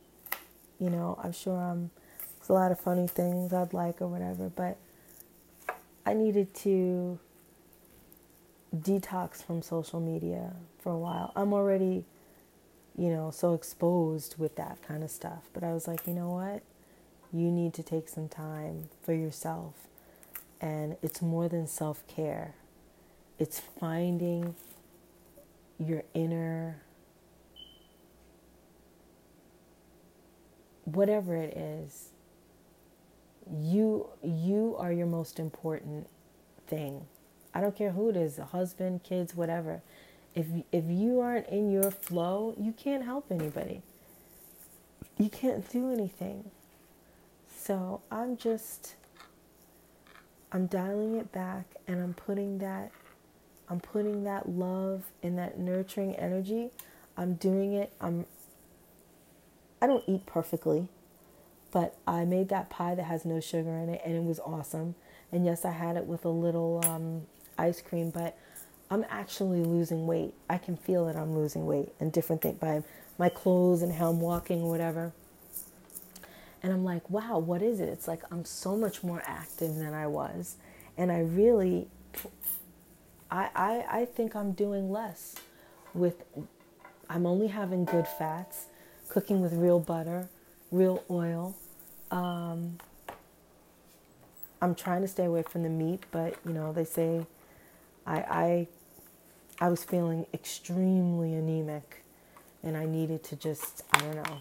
You 0.78 0.90
know, 0.90 1.18
I'm 1.22 1.32
sure 1.32 1.60
um, 1.60 1.70
I'm 1.70 1.90
there's 2.38 2.50
a 2.50 2.52
lot 2.52 2.72
of 2.72 2.80
funny 2.80 3.06
things 3.06 3.52
I'd 3.52 3.72
like 3.72 4.00
or 4.02 4.06
whatever, 4.06 4.48
but 4.48 4.76
I 6.04 6.14
needed 6.14 6.54
to 6.56 7.18
detox 8.74 9.42
from 9.42 9.62
social 9.62 10.00
media 10.00 10.52
for 10.78 10.92
a 10.92 10.98
while. 10.98 11.32
I'm 11.36 11.52
already, 11.52 12.04
you 12.96 13.08
know, 13.10 13.30
so 13.30 13.54
exposed 13.54 14.36
with 14.38 14.56
that 14.56 14.78
kind 14.86 15.02
of 15.02 15.10
stuff. 15.10 15.48
But 15.52 15.64
I 15.64 15.72
was 15.72 15.86
like, 15.86 16.06
you 16.06 16.14
know 16.14 16.30
what? 16.30 16.62
You 17.32 17.50
need 17.50 17.74
to 17.74 17.82
take 17.82 18.08
some 18.08 18.28
time 18.28 18.88
for 19.02 19.12
yourself. 19.12 19.74
And 20.60 20.96
it's 21.02 21.20
more 21.20 21.48
than 21.48 21.66
self 21.66 22.06
care, 22.06 22.54
it's 23.38 23.60
finding 23.60 24.54
your 25.78 26.04
inner, 26.14 26.82
whatever 30.84 31.36
it 31.36 31.56
is. 31.56 32.10
You, 33.52 34.08
you 34.22 34.74
are 34.78 34.90
your 34.90 35.06
most 35.06 35.38
important 35.38 36.06
thing 36.66 37.06
I 37.54 37.60
don't 37.60 37.76
care 37.76 37.92
who 37.92 38.10
it 38.10 38.16
is, 38.16 38.38
a 38.38 38.46
husband, 38.46 39.04
kids, 39.04 39.36
whatever. 39.36 39.80
If 40.34 40.46
if 40.72 40.84
you 40.88 41.20
aren't 41.20 41.48
in 41.48 41.70
your 41.70 41.90
flow, 41.90 42.54
you 42.58 42.72
can't 42.72 43.04
help 43.04 43.30
anybody. 43.30 43.82
You 45.16 45.28
can't 45.28 45.68
do 45.70 45.92
anything. 45.92 46.50
So 47.56 48.00
I'm 48.10 48.36
just 48.36 48.96
I'm 50.50 50.66
dialing 50.66 51.14
it 51.14 51.30
back 51.30 51.66
and 51.86 52.02
I'm 52.02 52.14
putting 52.14 52.58
that 52.58 52.90
I'm 53.68 53.80
putting 53.80 54.24
that 54.24 54.48
love 54.48 55.04
and 55.22 55.38
that 55.38 55.58
nurturing 55.58 56.16
energy. 56.16 56.70
I'm 57.16 57.34
doing 57.34 57.72
it. 57.72 57.92
I'm 58.00 58.26
I 59.80 59.86
don't 59.86 60.04
eat 60.08 60.26
perfectly, 60.26 60.88
but 61.70 61.96
I 62.06 62.24
made 62.24 62.48
that 62.48 62.70
pie 62.70 62.96
that 62.96 63.04
has 63.04 63.24
no 63.24 63.38
sugar 63.38 63.76
in 63.78 63.88
it 63.88 64.02
and 64.04 64.16
it 64.16 64.24
was 64.24 64.40
awesome. 64.40 64.96
And 65.30 65.44
yes, 65.44 65.64
I 65.64 65.72
had 65.72 65.96
it 65.96 66.06
with 66.06 66.24
a 66.24 66.30
little 66.30 66.80
um, 66.84 67.22
ice 67.58 67.80
cream, 67.80 68.10
but 68.10 68.36
I'm 68.90 69.04
actually 69.08 69.64
losing 69.64 70.06
weight. 70.06 70.34
I 70.48 70.58
can 70.58 70.76
feel 70.76 71.06
that 71.06 71.16
I'm 71.16 71.34
losing 71.34 71.66
weight 71.66 71.88
and 72.00 72.12
different 72.12 72.42
things 72.42 72.58
by 72.58 72.82
my 73.18 73.28
clothes 73.28 73.82
and 73.82 73.92
how 73.92 74.10
I'm 74.10 74.20
walking 74.20 74.62
or 74.62 74.70
whatever. 74.70 75.12
And 76.62 76.72
I'm 76.72 76.84
like, 76.84 77.08
wow, 77.10 77.38
what 77.38 77.62
is 77.62 77.80
it? 77.80 77.88
It's 77.88 78.08
like 78.08 78.22
I'm 78.30 78.44
so 78.44 78.76
much 78.76 79.02
more 79.02 79.22
active 79.26 79.74
than 79.74 79.92
I 79.94 80.06
was. 80.06 80.56
And 80.96 81.10
I 81.10 81.20
really, 81.20 81.88
I, 83.30 83.50
I, 83.54 84.00
I 84.00 84.04
think 84.04 84.34
I'm 84.34 84.52
doing 84.52 84.90
less 84.90 85.34
with, 85.92 86.24
I'm 87.08 87.26
only 87.26 87.48
having 87.48 87.84
good 87.84 88.06
fats, 88.06 88.66
cooking 89.08 89.40
with 89.40 89.52
real 89.52 89.80
butter, 89.80 90.28
real 90.70 91.02
oil. 91.10 91.54
Um, 92.10 92.78
I'm 94.62 94.74
trying 94.74 95.02
to 95.02 95.08
stay 95.08 95.24
away 95.24 95.42
from 95.42 95.62
the 95.62 95.68
meat, 95.68 96.04
but 96.10 96.36
you 96.46 96.52
know, 96.52 96.72
they 96.72 96.84
say 96.84 97.26
I, 98.06 98.16
I, 98.16 98.68
I 99.60 99.68
was 99.68 99.84
feeling 99.84 100.26
extremely 100.34 101.34
anemic 101.34 102.04
and 102.62 102.76
I 102.76 102.86
needed 102.86 103.22
to 103.24 103.36
just, 103.36 103.82
I 103.92 103.98
don't 104.00 104.16
know. 104.16 104.38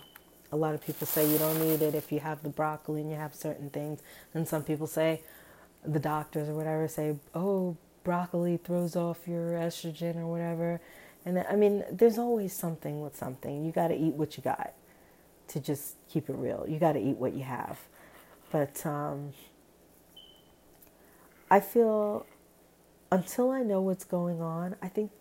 A 0.51 0.55
lot 0.55 0.75
of 0.75 0.86
people 0.86 1.08
say 1.08 1.29
you 1.29 1.38
don't 1.38 1.60
need 1.60 1.82
it 1.82 1.96
if 1.96 2.12
you 2.12 2.20
have 2.20 2.43
the 2.43 2.50
broccoli 2.50 3.01
and 3.01 3.10
you 3.10 3.17
have 3.17 3.34
certain 3.34 3.70
things. 3.70 4.01
And 4.34 4.48
some 4.48 4.63
people 4.63 4.88
say, 4.88 5.22
the 5.86 6.00
doctors 6.00 6.48
or 6.48 6.53
whatever 6.53 6.88
say, 6.88 7.15
oh, 7.36 7.75
broccoli 8.03 8.58
throws 8.58 8.96
off 8.96 9.27
your 9.27 9.51
estrogen 9.51 10.17
or 10.17 10.27
whatever. 10.27 10.79
And 11.25 11.39
I 11.50 11.55
mean, 11.55 11.84
there's 11.91 12.17
always 12.17 12.53
something 12.53 13.01
with 13.01 13.15
something. 13.15 13.65
You 13.65 13.72
got 13.72 13.89
to 13.89 13.96
eat 13.96 14.13
what 14.13 14.38
you 14.38 14.43
got 14.43 14.74
to 15.50 15.60
just 15.60 15.96
keep 16.10 16.29
it 16.29 16.36
real. 16.36 16.65
You 16.67 16.79
got 16.79 16.93
to 16.93 17.00
eat 17.00 17.17
what 17.17 17.34
you 17.34 17.43
have. 17.43 17.79
But 18.51 18.86
um, 18.86 19.34
I 21.50 21.60
feel 21.60 22.25
until 23.13 23.51
I 23.51 23.62
know 23.62 23.79
what's 23.79 24.05
going 24.05 24.41
on, 24.41 24.75
I 24.82 24.88
think 24.88 25.12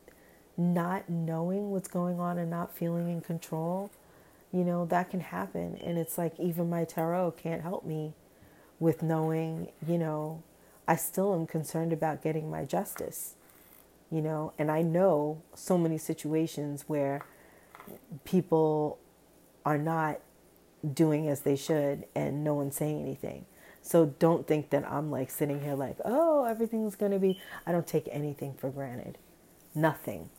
not 0.56 1.11
knowing 1.11 1.70
what's 1.70 1.88
going 1.88 2.18
on 2.18 2.38
and 2.38 2.50
not 2.50 2.75
feeling 2.75 3.11
in 3.11 3.20
control, 3.20 3.90
you 4.50 4.64
know, 4.64 4.87
that 4.87 5.11
can 5.11 5.20
happen. 5.20 5.76
And 5.76 5.99
it's 5.99 6.16
like 6.16 6.32
even 6.40 6.70
my 6.70 6.84
tarot 6.84 7.32
can't 7.32 7.61
help 7.61 7.84
me 7.84 8.14
with 8.80 9.02
knowing, 9.02 9.72
you 9.87 9.99
know, 9.99 10.42
I 10.88 10.96
still 10.96 11.34
am 11.34 11.46
concerned 11.46 11.92
about 11.92 12.22
getting 12.22 12.50
my 12.50 12.64
justice, 12.64 13.34
you 14.11 14.22
know, 14.22 14.54
and 14.58 14.70
I 14.70 14.80
know 14.80 15.42
so 15.54 15.76
many 15.76 15.99
situations 15.99 16.84
where 16.87 17.26
people 18.25 18.99
are 19.66 19.78
not 19.78 20.18
doing 20.94 21.28
as 21.28 21.42
they 21.42 21.56
should 21.56 22.06
and 22.14 22.42
no 22.42 22.54
one's 22.54 22.75
saying 22.75 23.02
anything. 23.02 23.44
So 23.83 24.07
don't 24.19 24.47
think 24.47 24.71
that 24.71 24.89
I'm 24.91 25.11
like 25.11 25.31
sitting 25.31 25.61
here 25.61 25.75
like, 25.75 25.97
oh, 26.05 26.45
everything's 26.45 26.95
going 26.95 27.12
to 27.12 27.19
be. 27.19 27.41
I 27.67 27.73
don't 27.73 27.87
take 27.87 28.09
anything 28.11 28.55
for 28.55 28.71
granted. 28.71 29.19
Nothing. 29.75 30.31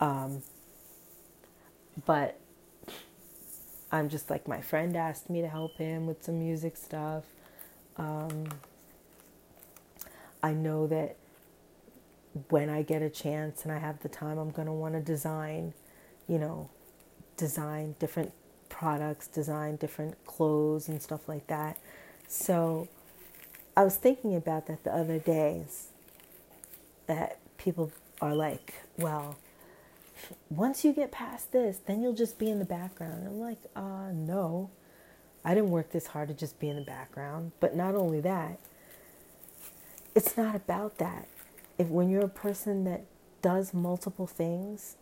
Um, 0.00 0.42
but 2.04 2.38
I'm 3.90 4.08
just 4.08 4.30
like, 4.30 4.46
my 4.46 4.60
friend 4.60 4.96
asked 4.96 5.30
me 5.30 5.40
to 5.40 5.48
help 5.48 5.78
him 5.78 6.06
with 6.06 6.22
some 6.22 6.38
music 6.38 6.76
stuff. 6.76 7.24
Um, 7.96 8.48
I 10.42 10.52
know 10.52 10.86
that 10.88 11.16
when 12.48 12.68
I 12.68 12.82
get 12.82 13.02
a 13.02 13.10
chance 13.10 13.64
and 13.64 13.72
I 13.72 13.78
have 13.78 14.00
the 14.00 14.08
time, 14.08 14.38
I'm 14.38 14.50
going 14.50 14.66
to 14.66 14.72
want 14.72 14.94
to 14.94 15.00
design, 15.00 15.74
you 16.28 16.38
know, 16.38 16.70
design 17.36 17.94
different 17.98 18.32
products, 18.68 19.26
design 19.26 19.76
different 19.76 20.22
clothes 20.24 20.88
and 20.88 21.00
stuff 21.00 21.28
like 21.28 21.46
that. 21.48 21.78
So 22.32 22.88
I 23.76 23.84
was 23.84 23.96
thinking 23.96 24.34
about 24.34 24.66
that 24.68 24.84
the 24.84 24.94
other 24.94 25.18
days. 25.18 25.88
that 27.06 27.38
people 27.58 27.92
are 28.20 28.34
like, 28.34 28.74
well, 28.98 29.36
once 30.50 30.84
you 30.84 30.92
get 30.92 31.12
past 31.12 31.52
this, 31.52 31.78
then 31.86 32.02
you'll 32.02 32.14
just 32.14 32.38
be 32.38 32.50
in 32.50 32.58
the 32.58 32.64
background. 32.64 33.26
I'm 33.26 33.40
like, 33.40 33.58
uh, 33.76 34.10
no. 34.12 34.70
I 35.44 35.54
didn't 35.54 35.70
work 35.70 35.92
this 35.92 36.08
hard 36.08 36.28
to 36.28 36.34
just 36.34 36.58
be 36.60 36.68
in 36.68 36.76
the 36.76 36.82
background. 36.82 37.52
But 37.60 37.76
not 37.76 37.94
only 37.96 38.20
that, 38.20 38.58
it's 40.14 40.36
not 40.36 40.54
about 40.54 40.98
that. 40.98 41.28
If 41.78 41.88
when 41.88 42.10
you're 42.10 42.24
a 42.24 42.28
person 42.28 42.84
that 42.84 43.04
does 43.42 43.74
multiple 43.74 44.26
things, 44.26 44.96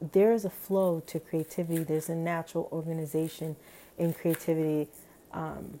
there 0.00 0.32
is 0.32 0.44
a 0.44 0.50
flow 0.50 1.00
to 1.06 1.20
creativity. 1.20 1.84
There's 1.84 2.08
a 2.08 2.16
natural 2.16 2.68
organization 2.72 3.56
in 3.98 4.14
creativity. 4.14 4.88
Um, 5.32 5.80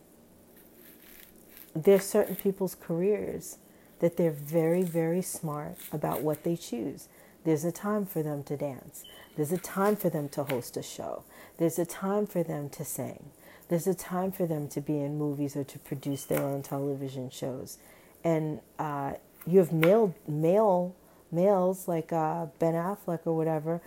there's 1.74 2.04
certain 2.04 2.36
people's 2.36 2.74
careers 2.74 3.58
that 4.00 4.16
they're 4.16 4.30
very, 4.30 4.82
very 4.82 5.22
smart 5.22 5.76
about 5.92 6.22
what 6.22 6.42
they 6.42 6.56
choose. 6.56 7.08
There's 7.44 7.64
a 7.64 7.72
time 7.72 8.06
for 8.06 8.22
them 8.22 8.42
to 8.44 8.56
dance. 8.56 9.04
There's 9.36 9.52
a 9.52 9.58
time 9.58 9.96
for 9.96 10.10
them 10.10 10.28
to 10.30 10.44
host 10.44 10.76
a 10.76 10.82
show. 10.82 11.24
There's 11.58 11.78
a 11.78 11.86
time 11.86 12.26
for 12.26 12.42
them 12.42 12.68
to 12.70 12.84
sing. 12.84 13.30
There's 13.68 13.86
a 13.86 13.94
time 13.94 14.32
for 14.32 14.46
them 14.46 14.68
to 14.68 14.80
be 14.80 14.98
in 14.98 15.18
movies 15.18 15.56
or 15.56 15.64
to 15.64 15.78
produce 15.78 16.24
their 16.24 16.42
own 16.42 16.62
television 16.62 17.30
shows. 17.30 17.78
And 18.24 18.60
uh, 18.78 19.14
you 19.46 19.58
have 19.60 19.72
male, 19.72 20.14
male 20.26 20.94
males 21.32 21.86
like 21.88 22.12
uh, 22.12 22.46
Ben 22.58 22.74
Affleck 22.74 23.20
or 23.26 23.36
whatever. 23.36 23.80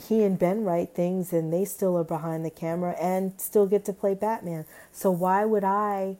He 0.00 0.22
and 0.22 0.38
Ben 0.38 0.62
write 0.62 0.94
things, 0.94 1.32
and 1.32 1.52
they 1.52 1.64
still 1.64 1.96
are 1.98 2.04
behind 2.04 2.44
the 2.44 2.50
camera 2.50 2.92
and 3.00 3.40
still 3.40 3.66
get 3.66 3.84
to 3.86 3.92
play 3.92 4.14
Batman. 4.14 4.64
So 4.92 5.10
why 5.10 5.44
would 5.44 5.64
I 5.64 6.18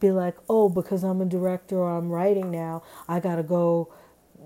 be 0.00 0.10
like, 0.10 0.36
oh, 0.48 0.68
because 0.68 1.04
I'm 1.04 1.20
a 1.20 1.26
director 1.26 1.78
or 1.78 1.96
I'm 1.96 2.10
writing 2.10 2.50
now, 2.50 2.82
I 3.06 3.20
gotta 3.20 3.42
go 3.42 3.92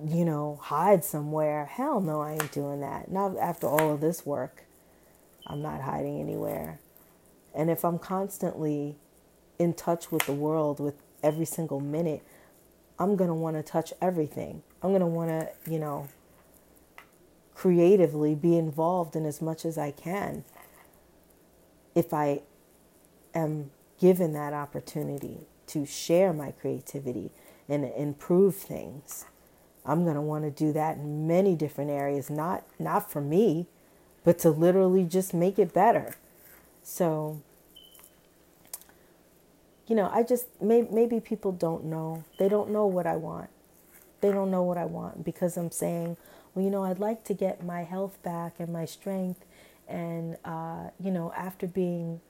you 0.07 0.25
know, 0.25 0.59
hide 0.61 1.05
somewhere. 1.05 1.67
Hell 1.67 2.01
no, 2.01 2.21
I 2.21 2.33
ain't 2.33 2.53
doing 2.53 2.81
that. 2.81 3.11
Not 3.11 3.37
after 3.39 3.67
all 3.67 3.93
of 3.93 4.01
this 4.01 4.27
work. 4.27 4.65
I'm 5.47 5.63
not 5.63 5.83
hiding 5.83 6.21
anywhere. 6.21 6.81
And 7.55 7.71
if 7.71 7.85
I'm 7.85 7.99
constantly 7.99 8.97
in 9.59 9.75
touch 9.75 10.11
with 10.11 10.27
the 10.27 10.33
world 10.33 10.81
with 10.81 10.95
every 11.23 11.45
single 11.45 11.81
minute, 11.81 12.23
I'm 12.99 13.17
want 13.17 13.57
to 13.57 13.63
touch 13.63 13.93
everything. 14.01 14.63
I'm 14.83 14.93
want 14.93 15.31
to, 15.31 15.51
you 15.71 15.79
know, 15.79 16.09
creatively 17.55 18.35
be 18.35 18.57
involved 18.57 19.15
in 19.15 19.25
as 19.25 19.41
much 19.41 19.65
as 19.65 19.79
I 19.79 19.93
can 19.93 20.45
if 21.95 22.13
I 22.13 22.41
am 23.33 23.71
given 24.01 24.33
that 24.33 24.53
opportunity 24.53 25.47
to 25.67 25.87
share 25.87 26.33
my 26.33 26.51
creativity 26.53 27.31
and 27.69 27.85
improve 27.85 28.55
things. 28.57 29.27
I'm 29.87 30.05
going 30.05 30.15
to 30.17 30.21
want 30.21 30.45
to 30.45 30.51
do 30.51 30.73
that 30.73 30.97
in 30.97 31.27
many 31.27 31.55
different 31.55 31.91
areas, 31.91 32.31
not 32.31 32.65
not 32.79 33.11
for 33.11 33.21
me, 33.21 33.67
but 34.25 34.39
to 34.41 34.51
literally 34.51 35.05
just 35.05 35.35
make 35.35 35.59
it 35.59 35.75
better. 35.75 36.15
So, 36.83 37.41
you 39.87 39.95
know, 39.95 40.11
I 40.13 40.23
just 40.23 40.47
maybe, 40.61 40.89
maybe 40.91 41.21
people 41.21 41.53
don't 41.53 41.85
know. 41.85 42.25
They 42.39 42.49
don't 42.49 42.71
know 42.71 42.87
what 42.87 43.07
I 43.07 43.17
want. 43.17 43.51
They 44.21 44.31
don't 44.31 44.51
know 44.51 44.63
what 44.63 44.79
I 44.79 44.87
want 44.87 45.25
because 45.25 45.57
I'm 45.59 45.71
saying, 45.71 46.17
well, 46.55 46.65
you 46.65 46.71
know, 46.71 46.85
I'd 46.85 46.99
like 46.99 47.25
to 47.25 47.35
get 47.35 47.65
my 47.65 47.83
health 47.83 48.23
back 48.23 48.55
and 48.59 48.73
my 48.73 48.87
strength, 48.87 49.45
and 49.87 50.39
uh, 50.45 50.91
you 50.99 51.11
know, 51.11 51.33
after 51.37 51.67
being 51.67 52.21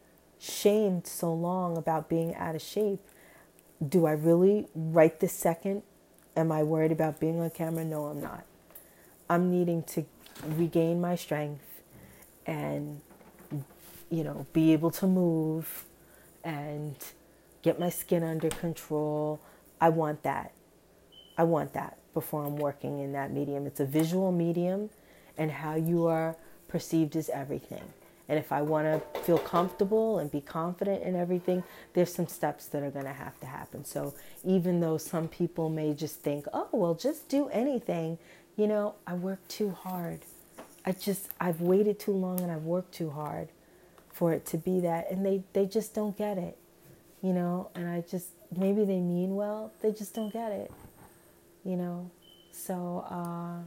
shamed 0.44 1.06
so 1.06 1.32
long 1.32 1.76
about 1.76 2.08
being 2.08 2.34
out 2.34 2.54
of 2.54 2.62
shape, 2.62 3.00
do 3.86 4.06
I 4.06 4.12
really 4.12 4.68
right 4.74 5.18
this 5.18 5.32
second 5.32 5.82
Am 6.36 6.50
I 6.50 6.64
worried 6.64 6.90
about 6.90 7.20
being 7.20 7.40
on 7.40 7.50
camera? 7.50 7.84
No, 7.84 8.06
I'm 8.06 8.20
not. 8.20 8.44
I'm 9.30 9.50
needing 9.50 9.82
to 9.84 10.04
regain 10.56 11.00
my 11.00 11.14
strength 11.14 11.64
and, 12.44 13.00
you 14.10 14.24
know, 14.24 14.46
be 14.52 14.72
able 14.72 14.90
to 14.92 15.06
move 15.06 15.84
and 16.42 16.96
get 17.62 17.78
my 17.78 17.88
skin 17.88 18.24
under 18.24 18.48
control. 18.48 19.40
I 19.80 19.90
want 19.90 20.24
that. 20.24 20.52
I 21.38 21.44
want 21.44 21.72
that 21.74 21.98
before 22.12 22.44
I'm 22.44 22.56
working 22.56 22.98
in 22.98 23.12
that 23.12 23.32
medium. 23.32 23.66
It's 23.66 23.80
a 23.80 23.86
visual 23.86 24.32
medium, 24.32 24.90
and 25.38 25.50
how 25.50 25.74
you 25.74 26.06
are 26.06 26.36
perceived 26.68 27.16
is 27.16 27.28
everything. 27.28 27.92
And 28.28 28.38
if 28.38 28.52
I 28.52 28.62
want 28.62 28.86
to 28.86 29.20
feel 29.20 29.38
comfortable 29.38 30.18
and 30.18 30.30
be 30.30 30.40
confident 30.40 31.02
in 31.02 31.14
everything, 31.14 31.62
there's 31.92 32.12
some 32.12 32.26
steps 32.26 32.66
that 32.66 32.82
are 32.82 32.90
going 32.90 33.04
to 33.04 33.12
have 33.12 33.38
to 33.40 33.46
happen. 33.46 33.84
So 33.84 34.14
even 34.44 34.80
though 34.80 34.96
some 34.96 35.28
people 35.28 35.68
may 35.68 35.92
just 35.92 36.20
think, 36.20 36.46
oh, 36.52 36.68
well, 36.72 36.94
just 36.94 37.28
do 37.28 37.48
anything, 37.48 38.18
you 38.56 38.66
know, 38.66 38.94
I 39.06 39.14
work 39.14 39.46
too 39.48 39.70
hard. 39.70 40.20
I 40.86 40.92
just, 40.92 41.28
I've 41.40 41.60
waited 41.60 41.98
too 41.98 42.12
long 42.12 42.40
and 42.40 42.50
I've 42.50 42.64
worked 42.64 42.94
too 42.94 43.10
hard 43.10 43.48
for 44.10 44.32
it 44.32 44.46
to 44.46 44.56
be 44.56 44.80
that. 44.80 45.10
And 45.10 45.24
they, 45.24 45.42
they 45.52 45.66
just 45.66 45.94
don't 45.94 46.16
get 46.16 46.38
it, 46.38 46.56
you 47.22 47.32
know, 47.32 47.70
and 47.74 47.88
I 47.88 48.04
just, 48.10 48.28
maybe 48.56 48.84
they 48.84 49.00
mean 49.00 49.34
well, 49.34 49.72
they 49.82 49.92
just 49.92 50.14
don't 50.14 50.32
get 50.32 50.50
it, 50.50 50.72
you 51.62 51.76
know. 51.76 52.10
So 52.52 53.04
uh, 53.10 53.58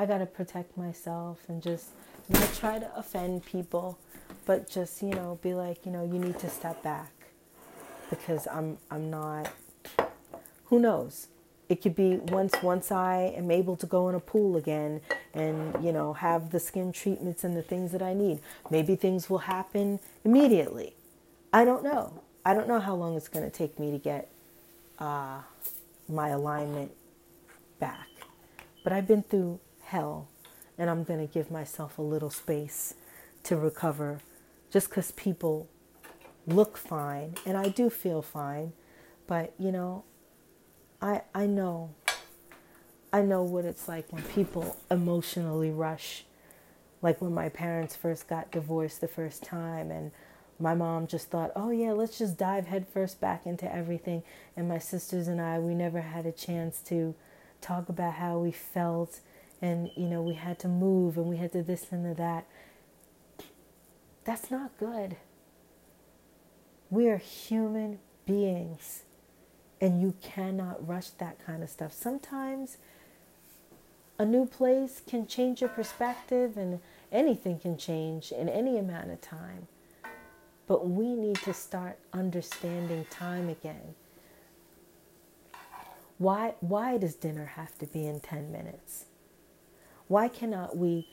I 0.00 0.06
got 0.06 0.18
to 0.18 0.26
protect 0.26 0.76
myself 0.78 1.38
and 1.48 1.62
just, 1.62 1.88
not 2.28 2.54
try 2.54 2.78
to 2.78 2.90
offend 2.96 3.44
people, 3.44 3.98
but 4.46 4.68
just, 4.68 5.02
you 5.02 5.10
know, 5.10 5.38
be 5.42 5.54
like, 5.54 5.84
you 5.86 5.92
know, 5.92 6.04
you 6.04 6.18
need 6.18 6.38
to 6.40 6.50
step 6.50 6.82
back 6.82 7.12
because 8.10 8.46
I'm 8.46 8.78
I'm 8.90 9.10
not 9.10 9.50
who 10.68 10.78
knows? 10.78 11.28
It 11.68 11.82
could 11.82 11.94
be 11.94 12.16
once 12.16 12.54
once 12.62 12.90
I 12.90 13.34
am 13.36 13.50
able 13.50 13.76
to 13.76 13.86
go 13.86 14.08
in 14.08 14.14
a 14.14 14.20
pool 14.20 14.56
again 14.56 15.00
and, 15.34 15.84
you 15.84 15.92
know, 15.92 16.14
have 16.14 16.50
the 16.50 16.60
skin 16.60 16.92
treatments 16.92 17.44
and 17.44 17.56
the 17.56 17.62
things 17.62 17.92
that 17.92 18.02
I 18.02 18.14
need. 18.14 18.40
Maybe 18.70 18.96
things 18.96 19.28
will 19.28 19.38
happen 19.38 20.00
immediately. 20.24 20.94
I 21.52 21.64
don't 21.64 21.82
know. 21.82 22.22
I 22.44 22.54
don't 22.54 22.68
know 22.68 22.80
how 22.80 22.94
long 22.94 23.16
it's 23.16 23.28
going 23.28 23.44
to 23.44 23.50
take 23.50 23.78
me 23.78 23.90
to 23.90 23.98
get 23.98 24.30
uh, 24.98 25.40
my 26.08 26.28
alignment 26.30 26.92
back. 27.78 28.08
But 28.82 28.92
I've 28.94 29.06
been 29.06 29.22
through 29.22 29.60
hell 29.82 30.28
and 30.78 30.88
I'm 30.88 31.04
going 31.04 31.26
to 31.26 31.32
give 31.32 31.50
myself 31.50 31.98
a 31.98 32.02
little 32.02 32.30
space 32.30 32.94
to 33.44 33.56
recover 33.56 34.20
just 34.70 34.88
because 34.88 35.10
people 35.12 35.68
look 36.46 36.76
fine 36.76 37.34
and 37.44 37.56
I 37.56 37.68
do 37.68 37.90
feel 37.90 38.22
fine. 38.22 38.72
But, 39.26 39.52
you 39.58 39.72
know, 39.72 40.04
I, 41.02 41.22
I 41.34 41.46
know. 41.46 41.90
I 43.12 43.22
know 43.22 43.42
what 43.42 43.64
it's 43.64 43.88
like 43.88 44.12
when 44.12 44.22
people 44.22 44.76
emotionally 44.90 45.70
rush. 45.70 46.24
Like 47.00 47.20
when 47.20 47.32
my 47.32 47.48
parents 47.48 47.96
first 47.96 48.28
got 48.28 48.50
divorced 48.50 49.00
the 49.00 49.08
first 49.08 49.42
time, 49.42 49.90
and 49.90 50.10
my 50.58 50.74
mom 50.74 51.06
just 51.06 51.30
thought, 51.30 51.52
oh, 51.54 51.70
yeah, 51.70 51.92
let's 51.92 52.18
just 52.18 52.36
dive 52.36 52.66
headfirst 52.66 53.20
back 53.20 53.46
into 53.46 53.72
everything. 53.72 54.22
And 54.56 54.68
my 54.68 54.78
sisters 54.78 55.28
and 55.28 55.40
I, 55.40 55.58
we 55.58 55.74
never 55.74 56.00
had 56.00 56.26
a 56.26 56.32
chance 56.32 56.80
to 56.82 57.14
talk 57.60 57.88
about 57.88 58.14
how 58.14 58.38
we 58.38 58.50
felt 58.50 59.20
and 59.60 59.90
you 59.96 60.06
know 60.06 60.22
we 60.22 60.34
had 60.34 60.58
to 60.60 60.68
move 60.68 61.16
and 61.16 61.26
we 61.26 61.36
had 61.36 61.52
to 61.52 61.62
this 61.62 61.86
and 61.90 62.16
that. 62.16 62.46
That's 64.24 64.50
not 64.50 64.76
good. 64.78 65.16
We 66.90 67.08
are 67.08 67.16
human 67.16 67.98
beings 68.26 69.02
and 69.80 70.00
you 70.00 70.14
cannot 70.22 70.86
rush 70.86 71.10
that 71.10 71.44
kind 71.44 71.62
of 71.62 71.70
stuff. 71.70 71.92
Sometimes 71.92 72.78
a 74.18 74.24
new 74.24 74.46
place 74.46 75.00
can 75.06 75.26
change 75.26 75.60
your 75.60 75.70
perspective 75.70 76.56
and 76.56 76.80
anything 77.12 77.58
can 77.58 77.76
change 77.76 78.32
in 78.32 78.48
any 78.48 78.78
amount 78.78 79.10
of 79.10 79.20
time. 79.20 79.68
But 80.66 80.88
we 80.88 81.14
need 81.14 81.36
to 81.36 81.54
start 81.54 81.98
understanding 82.12 83.06
time 83.10 83.48
again. 83.48 83.94
Why 86.18 86.54
why 86.60 86.98
does 86.98 87.14
dinner 87.14 87.46
have 87.46 87.78
to 87.78 87.86
be 87.86 88.06
in 88.06 88.20
10 88.20 88.50
minutes 88.50 89.04
why 90.08 90.28
cannot 90.28 90.76
we 90.76 91.06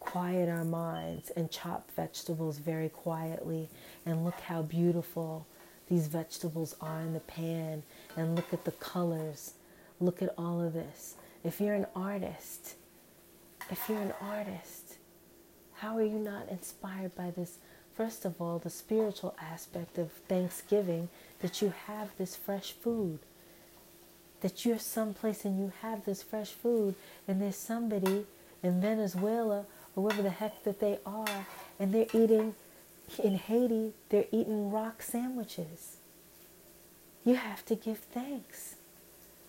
quiet 0.00 0.48
our 0.48 0.64
minds 0.64 1.30
and 1.30 1.50
chop 1.50 1.90
vegetables 1.94 2.58
very 2.58 2.88
quietly 2.88 3.68
and 4.06 4.24
look 4.24 4.40
how 4.40 4.62
beautiful 4.62 5.46
these 5.88 6.06
vegetables 6.06 6.74
are 6.80 7.00
in 7.00 7.12
the 7.12 7.20
pan 7.20 7.82
and 8.16 8.34
look 8.34 8.52
at 8.52 8.64
the 8.64 8.72
colors? 8.72 9.54
Look 10.00 10.22
at 10.22 10.34
all 10.38 10.62
of 10.62 10.72
this. 10.72 11.16
If 11.44 11.60
you're 11.60 11.74
an 11.74 11.86
artist, 11.94 12.76
if 13.70 13.88
you're 13.88 14.00
an 14.00 14.14
artist, 14.22 14.96
how 15.74 15.96
are 15.96 16.02
you 16.02 16.18
not 16.18 16.48
inspired 16.48 17.14
by 17.14 17.30
this? 17.30 17.58
First 17.94 18.24
of 18.24 18.40
all, 18.40 18.58
the 18.58 18.70
spiritual 18.70 19.34
aspect 19.38 19.98
of 19.98 20.12
Thanksgiving 20.12 21.10
that 21.40 21.60
you 21.60 21.74
have 21.86 22.16
this 22.16 22.36
fresh 22.36 22.72
food 22.72 23.18
that 24.42 24.64
you're 24.64 24.78
someplace 24.78 25.44
and 25.44 25.58
you 25.58 25.72
have 25.82 26.04
this 26.04 26.22
fresh 26.22 26.50
food, 26.50 26.94
and 27.28 27.40
there's 27.42 27.56
somebody 27.56 28.26
in 28.62 28.80
Venezuela 28.80 29.64
or 29.96 30.04
wherever 30.04 30.22
the 30.22 30.30
heck 30.30 30.64
that 30.64 30.80
they 30.80 30.98
are, 31.06 31.46
and 31.78 31.92
they're 31.92 32.06
eating 32.14 32.54
in 33.22 33.34
Haiti, 33.36 33.92
they're 34.10 34.26
eating 34.32 34.70
rock 34.70 35.02
sandwiches. 35.02 35.96
You 37.24 37.34
have 37.36 37.64
to 37.66 37.74
give 37.74 37.98
thanks. 37.98 38.76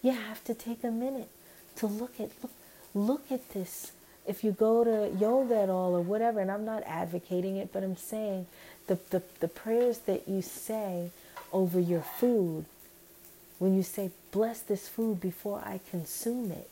you 0.01 0.11
have 0.11 0.43
to 0.45 0.53
take 0.53 0.83
a 0.83 0.91
minute 0.91 1.29
to 1.77 1.87
look 1.87 2.19
at 2.19 2.31
look, 2.41 2.51
look 2.93 3.31
at 3.31 3.51
this. 3.53 3.91
If 4.27 4.43
you 4.43 4.51
go 4.51 4.83
to 4.83 5.15
yoga 5.19 5.61
at 5.61 5.69
all 5.69 5.95
or 5.95 6.01
whatever, 6.01 6.39
and 6.39 6.51
I'm 6.51 6.65
not 6.65 6.83
advocating 6.85 7.57
it, 7.57 7.71
but 7.73 7.83
I'm 7.83 7.97
saying 7.97 8.47
the, 8.87 8.99
the, 9.09 9.23
the 9.39 9.47
prayers 9.47 9.99
that 9.99 10.27
you 10.27 10.41
say 10.41 11.11
over 11.51 11.79
your 11.79 12.01
food, 12.01 12.65
when 13.61 13.75
you 13.75 13.83
say, 13.83 14.09
bless 14.31 14.59
this 14.61 14.87
food 14.87 15.21
before 15.21 15.61
I 15.63 15.81
consume 15.91 16.51
it, 16.51 16.67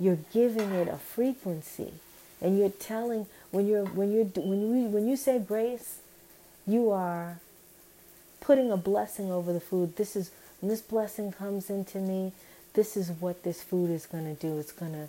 you're 0.00 0.18
giving 0.32 0.72
it 0.72 0.88
a 0.88 0.96
frequency. 0.96 1.92
And 2.40 2.58
you're 2.58 2.70
telling 2.70 3.26
when 3.52 3.68
you're 3.68 3.84
when 3.84 4.10
you're 4.10 4.24
when 4.24 4.60
you 4.62 4.88
when 4.88 5.06
you 5.06 5.16
say 5.16 5.38
grace, 5.38 5.98
you 6.66 6.90
are 6.90 7.38
putting 8.40 8.72
a 8.72 8.76
blessing 8.76 9.30
over 9.30 9.52
the 9.52 9.60
food. 9.60 9.94
This 9.94 10.16
is 10.16 10.32
when 10.60 10.70
this 10.70 10.80
blessing 10.80 11.30
comes 11.30 11.70
into 11.70 11.98
me, 11.98 12.32
this 12.72 12.96
is 12.96 13.12
what 13.12 13.44
this 13.44 13.62
food 13.62 13.88
is 13.88 14.04
going 14.04 14.24
to 14.24 14.34
do. 14.34 14.58
It's 14.58 14.72
going 14.72 14.94
to 14.94 15.06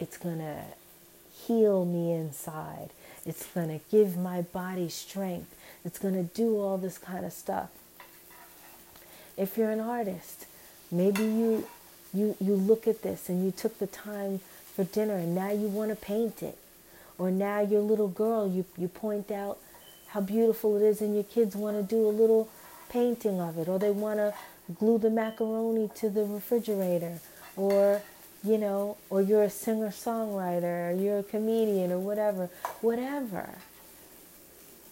it's 0.00 0.16
going 0.16 0.38
to 0.38 0.64
heal 1.46 1.84
me 1.84 2.10
inside. 2.10 2.90
It's 3.24 3.46
going 3.46 3.68
to 3.68 3.84
give 3.88 4.16
my 4.16 4.42
body 4.42 4.88
strength. 4.88 5.54
It's 5.84 6.00
going 6.00 6.14
to 6.14 6.24
do 6.24 6.58
all 6.58 6.76
this 6.76 6.98
kind 6.98 7.24
of 7.24 7.32
stuff. 7.32 7.70
If 9.36 9.56
you're 9.56 9.70
an 9.70 9.80
artist, 9.80 10.46
maybe 10.90 11.22
you 11.22 11.66
you 12.12 12.36
you 12.40 12.54
look 12.54 12.86
at 12.86 13.02
this 13.02 13.28
and 13.28 13.44
you 13.44 13.50
took 13.50 13.78
the 13.78 13.86
time 13.86 14.40
for 14.74 14.84
dinner 14.84 15.16
and 15.16 15.34
now 15.34 15.50
you 15.50 15.68
want 15.68 15.90
to 15.90 15.96
paint 15.96 16.42
it. 16.42 16.58
Or 17.18 17.30
now 17.30 17.60
your 17.60 17.80
little 17.80 18.08
girl 18.08 18.48
you 18.48 18.64
you 18.76 18.88
point 18.88 19.30
out 19.30 19.58
how 20.08 20.20
beautiful 20.20 20.76
it 20.76 20.82
is 20.82 21.00
and 21.00 21.14
your 21.14 21.24
kids 21.24 21.56
want 21.56 21.76
to 21.76 21.82
do 21.82 22.06
a 22.06 22.10
little 22.10 22.48
painting 22.88 23.40
of 23.40 23.58
it 23.58 23.68
or 23.68 23.78
they 23.80 23.90
want 23.90 24.18
to 24.18 24.32
glue 24.78 24.98
the 24.98 25.10
macaroni 25.10 25.90
to 25.96 26.08
the 26.08 26.24
refrigerator 26.24 27.18
or 27.56 28.00
you 28.44 28.56
know 28.56 28.96
or 29.10 29.20
you're 29.20 29.42
a 29.42 29.50
singer 29.50 29.88
songwriter 29.88 30.90
or 30.92 30.96
you're 30.96 31.18
a 31.18 31.22
comedian 31.24 31.90
or 31.90 31.98
whatever 31.98 32.48
whatever 32.80 33.56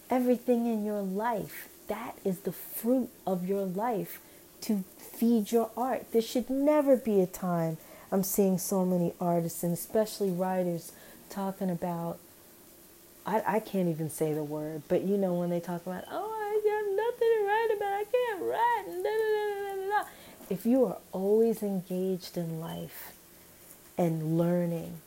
everything 0.09 0.67
in 0.67 0.83
your 0.83 1.01
life 1.01 1.69
that 1.87 2.15
is 2.25 2.39
the 2.39 2.51
fruit 2.51 3.09
of 3.25 3.47
your 3.47 3.63
life 3.63 4.19
to 4.63 4.83
feed 4.97 5.51
your 5.51 5.69
art. 5.77 6.11
There 6.11 6.21
should 6.21 6.49
never 6.49 6.95
be 6.95 7.21
a 7.21 7.27
time 7.27 7.77
i'm 8.13 8.23
seeing 8.23 8.59
so 8.59 8.85
many 8.85 9.11
artists 9.19 9.63
and 9.63 9.73
especially 9.73 10.29
writers 10.29 10.91
talking 11.31 11.71
about 11.71 12.19
I, 13.25 13.41
I 13.55 13.59
can't 13.59 13.87
even 13.87 14.09
say 14.09 14.33
the 14.33 14.43
word, 14.43 14.81
but 14.89 15.03
you 15.03 15.15
know 15.15 15.33
when 15.35 15.49
they 15.49 15.61
talk 15.61 15.85
about, 15.85 16.03
oh, 16.11 16.29
I 16.29 16.51
have 16.69 16.85
nothing 16.97 17.29
to 17.31 17.45
write 17.47 17.69
about, 17.77 17.93
I 17.93 18.05
can't 18.11 18.41
write, 18.41 18.83
da, 19.01 19.95
da, 19.95 20.01
da, 20.01 20.09
if 20.49 20.65
you 20.65 20.83
are 20.83 20.97
always 21.13 21.63
engaged 21.63 22.35
in 22.35 22.59
life 22.59 23.13
and 23.97 24.37
learning 24.37 24.99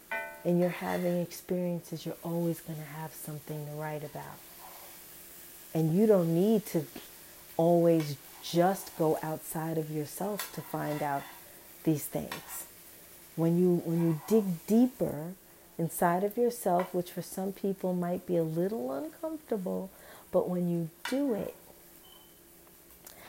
and 0.46 0.58
you're 0.58 0.70
having 0.70 1.20
experiences, 1.20 2.06
you're 2.06 2.16
always 2.22 2.60
going 2.60 2.78
to 2.78 2.84
have 2.86 3.12
something 3.12 3.66
to 3.66 3.72
write 3.72 4.02
about. 4.02 4.38
And 5.74 5.94
you 5.94 6.06
don't 6.06 6.34
need 6.34 6.64
to 6.66 6.86
always 7.58 8.16
just 8.52 8.96
go 8.96 9.18
outside 9.22 9.78
of 9.78 9.90
yourself 9.90 10.52
to 10.54 10.60
find 10.60 11.02
out 11.02 11.22
these 11.84 12.04
things. 12.04 12.66
When 13.34 13.58
you 13.58 13.82
when 13.84 14.02
you 14.02 14.20
dig 14.28 14.66
deeper 14.66 15.32
inside 15.78 16.24
of 16.24 16.36
yourself, 16.36 16.94
which 16.94 17.10
for 17.10 17.22
some 17.22 17.52
people 17.52 17.92
might 17.92 18.26
be 18.26 18.36
a 18.36 18.42
little 18.42 18.92
uncomfortable, 18.92 19.90
but 20.30 20.48
when 20.48 20.70
you 20.70 20.90
do 21.10 21.34
it 21.34 21.54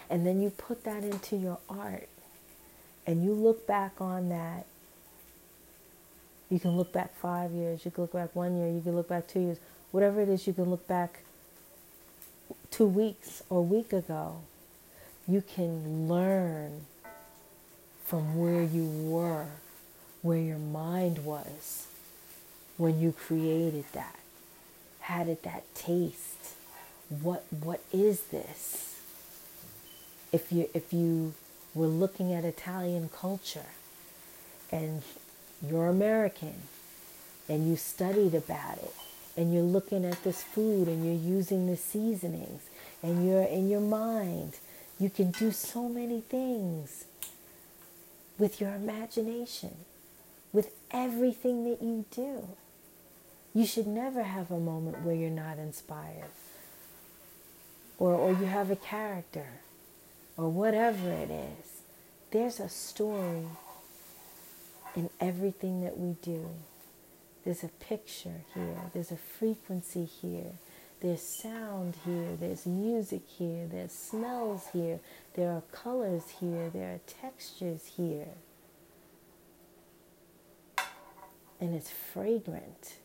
and 0.10 0.25
then 0.25 0.41
you 0.41 0.49
put 0.49 0.84
that 0.86 1.03
into 1.03 1.36
your 1.36 1.60
art 1.69 2.08
and 3.06 3.23
you 3.23 3.34
look 3.34 3.67
back 3.67 3.99
on 3.99 4.30
that, 4.30 4.65
you 6.49 6.60
can 6.60 6.77
look 6.77 6.93
back 6.93 7.13
five 7.15 7.51
years, 7.51 7.84
you 7.84 7.91
can 7.91 8.03
look 8.03 8.13
back 8.13 8.36
one 8.36 8.58
year, 8.58 8.69
you 8.69 8.82
can 8.82 8.95
look 8.95 9.10
back 9.10 9.27
two 9.27 9.39
years, 9.39 9.58
whatever 9.91 10.21
it 10.21 10.30
is, 10.30 10.47
you 10.47 10.53
can 10.53 10.69
look 10.69 10.88
back 10.88 11.19
two 12.71 12.86
weeks 12.86 13.43
or 13.49 13.60
a 13.60 13.62
week 13.62 13.91
ago. 13.91 14.38
You 15.27 15.41
can 15.41 16.07
learn 16.07 16.85
from 18.05 18.37
where 18.39 18.63
you 18.63 18.85
were, 18.85 19.47
where 20.21 20.37
your 20.37 20.57
mind 20.57 21.25
was 21.25 21.87
when 22.77 22.99
you 22.99 23.11
created 23.11 23.85
that? 23.93 24.15
How 25.01 25.23
did 25.23 25.43
that 25.43 25.63
taste? 25.75 26.55
What 27.09 27.45
what 27.49 27.81
is 27.91 28.21
this? 28.27 28.99
If 30.31 30.51
you 30.51 30.69
if 30.73 30.93
you 30.93 31.33
were 31.73 31.87
looking 31.87 32.33
at 32.33 32.45
Italian 32.45 33.09
culture 33.09 33.71
and 34.71 35.01
you're 35.67 35.87
American 35.87 36.55
and 37.49 37.67
you 37.67 37.75
studied 37.75 38.33
about 38.33 38.77
it 38.77 38.93
and 39.35 39.53
you're 39.53 39.63
looking 39.63 40.05
at 40.05 40.23
this 40.23 40.43
food 40.43 40.87
and 40.87 41.05
you're 41.05 41.35
using 41.35 41.67
the 41.67 41.77
seasonings 41.77 42.63
and 43.01 43.27
you're 43.27 43.43
in 43.43 43.69
your 43.69 43.81
mind, 43.81 44.53
you 44.99 45.10
can 45.10 45.31
do 45.31 45.51
so 45.51 45.88
many 45.88 46.21
things 46.21 47.05
with 48.38 48.60
your 48.60 48.73
imagination, 48.73 49.75
with 50.51 50.71
everything 50.91 51.63
that 51.69 51.81
you 51.81 52.05
do. 52.12 52.47
You 53.53 53.65
should 53.65 53.88
never 53.88 54.23
have 54.23 54.51
a 54.51 54.60
moment 54.60 55.03
where 55.03 55.15
you're 55.15 55.29
not 55.29 55.57
inspired. 55.57 56.29
Or, 57.99 58.13
or 58.13 58.31
you 58.31 58.45
have 58.45 58.69
a 58.69 58.75
character, 58.75 59.47
or 60.38 60.49
whatever 60.49 61.10
it 61.10 61.31
is. 61.31 61.81
There's 62.29 62.60
a 62.60 62.69
story 62.69 63.47
in 64.95 65.10
everything 65.19 65.81
that 65.83 65.97
we 65.97 66.15
do. 66.21 66.49
There's 67.43 67.63
a 67.63 67.69
picture 67.69 68.41
here, 68.53 68.81
there's 68.93 69.12
a 69.12 69.17
frequency 69.17 70.05
here, 70.05 70.53
there's 70.99 71.21
sound 71.21 71.95
here, 72.05 72.36
there's 72.39 72.65
music 72.65 73.21
here, 73.27 73.67
there's 73.67 73.91
smells 73.91 74.67
here, 74.73 74.99
there 75.36 75.51
are 75.51 75.62
colors 75.71 76.23
here, 76.39 76.69
there 76.69 76.95
are 76.95 76.99
textures 77.05 77.91
here. 77.97 78.29
And 81.60 81.75
it's 81.75 81.91
fragrant. 81.91 82.95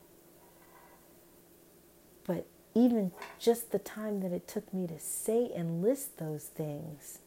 But 2.26 2.46
even 2.74 3.12
just 3.38 3.72
the 3.72 3.78
time 3.78 4.20
that 4.20 4.32
it 4.32 4.48
took 4.48 4.72
me 4.72 4.86
to 4.86 4.98
say 4.98 5.50
and 5.54 5.82
list 5.82 6.18
those 6.18 6.44
things, 6.44 7.18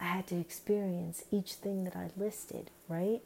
I 0.00 0.04
had 0.06 0.26
to 0.28 0.38
experience 0.38 1.24
each 1.30 1.54
thing 1.54 1.84
that 1.84 1.96
I 1.96 2.10
listed, 2.16 2.70
right? 2.88 3.22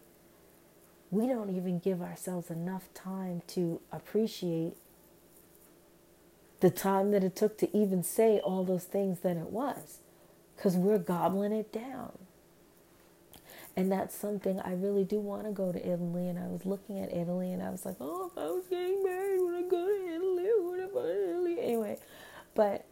We 1.11 1.27
don't 1.27 1.57
even 1.57 1.79
give 1.79 2.03
ourselves 2.03 2.51
enough 2.51 2.89
time 2.95 3.43
to 3.49 3.81
appreciate 3.91 4.77
the 6.61 6.71
time 6.71 7.11
that 7.11 7.23
it 7.23 7.37
took 7.37 7.59
to 7.59 7.77
even 7.77 8.03
say 8.03 8.39
all 8.41 8.65
those 8.65 8.85
things 8.85 9.21
that 9.21 9.37
it 9.37 9.51
was 9.51 9.99
because 10.57 10.77
we're 10.77 10.99
gobbling 10.99 11.53
it 11.53 11.73
down. 11.73 12.19
And 13.77 13.93
that's 13.93 14.15
something 14.15 14.59
I 14.61 14.73
really 14.73 15.05
do 15.05 15.21
want 15.21 15.45
to 15.45 15.51
go 15.51 15.71
to 15.71 15.79
Italy. 15.79 16.29
And 16.29 16.39
I 16.39 16.47
was 16.47 16.65
looking 16.65 16.99
at 17.01 17.13
Italy 17.13 17.53
and 17.53 17.63
I 17.63 17.69
was 17.69 17.85
like, 17.85 17.97
oh, 18.01 18.31
if 18.33 18.39
I 18.39 18.47
was 18.47 18.65
getting 18.71 19.05
married, 19.05 19.41
would 19.41 19.55
I 19.55 19.69
go 19.69 19.87
to 19.87 20.15
Italy? 20.15 20.49
Would 20.59 20.81
I 20.81 20.87
go 20.87 21.03
to 21.03 21.31
Italy? 21.31 21.57
Anyway, 21.61 21.99
but 22.55 22.87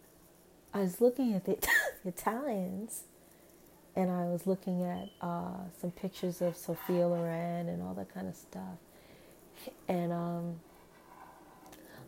I 0.73 0.81
was 0.81 1.01
looking 1.01 1.33
at 1.33 1.45
the 1.45 1.57
Italians 2.05 3.03
and 3.95 4.11
I 4.11 4.25
was 4.25 4.45
looking 4.45 4.83
at 4.83 5.09
uh, 5.21 5.63
some 5.81 5.89
pictures 5.91 6.41
of 6.41 6.55
Sophia 6.55 7.07
Loren 7.07 7.67
and 7.67 7.81
all 7.81 7.95
that 7.95 8.13
kind 8.13 8.27
of 8.27 8.35
stuff. 8.35 8.77
And 9.87 10.13
um, 10.13 10.59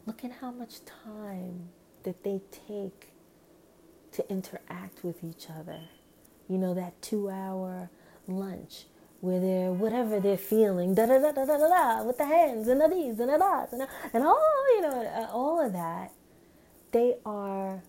look 0.08 0.24
at 0.24 0.32
how 0.42 0.52
much 0.52 0.80
time 0.86 1.70
that 2.04 2.24
they 2.24 2.42
take 2.68 3.10
to 4.14 4.28
interact 4.32 5.04
with 5.04 5.24
each 5.24 5.48
other. 5.50 5.82
You 6.50 6.58
know, 6.58 6.74
that 6.74 7.00
two 7.02 7.30
hour 7.30 7.90
lunch 8.28 8.86
where 9.20 9.40
they're 9.40 9.72
whatever 9.72 10.20
they're 10.20 10.38
feeling, 10.38 10.96
da 10.96 11.06
da 11.06 11.20
da 11.20 11.32
da 11.32 11.46
da 11.46 11.58
da, 11.58 12.04
with 12.04 12.18
the 12.18 12.26
hands 12.26 12.68
and 12.68 12.80
the 12.80 12.88
these 12.88 13.20
and 13.20 13.30
the 13.30 13.38
dots 13.38 13.74
and, 13.74 13.86
and 14.14 14.24
all 14.24 14.76
you 14.76 14.82
know, 14.82 15.02
uh, 15.02 15.32
all 15.32 15.64
of 15.64 15.74
that, 15.74 16.12
they 16.92 17.16
are 17.26 17.82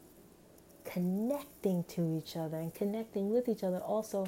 connecting 0.85 1.85
to 1.85 2.17
each 2.17 2.37
other 2.37 2.57
and 2.57 2.75
connecting 2.75 3.31
with 3.31 3.49
each 3.49 3.63
other. 3.63 3.79
Also, 3.79 4.27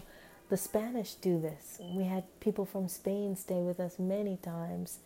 the 0.50 0.57
Spanish 0.57 1.14
do 1.14 1.40
this. 1.40 1.81
We 1.94 2.05
had 2.05 2.24
people 2.40 2.66
from 2.66 2.87
Spain 2.88 3.35
stay 3.35 3.62
with 3.62 3.81
us 3.81 3.98
many 3.98 4.37
times, 4.37 4.98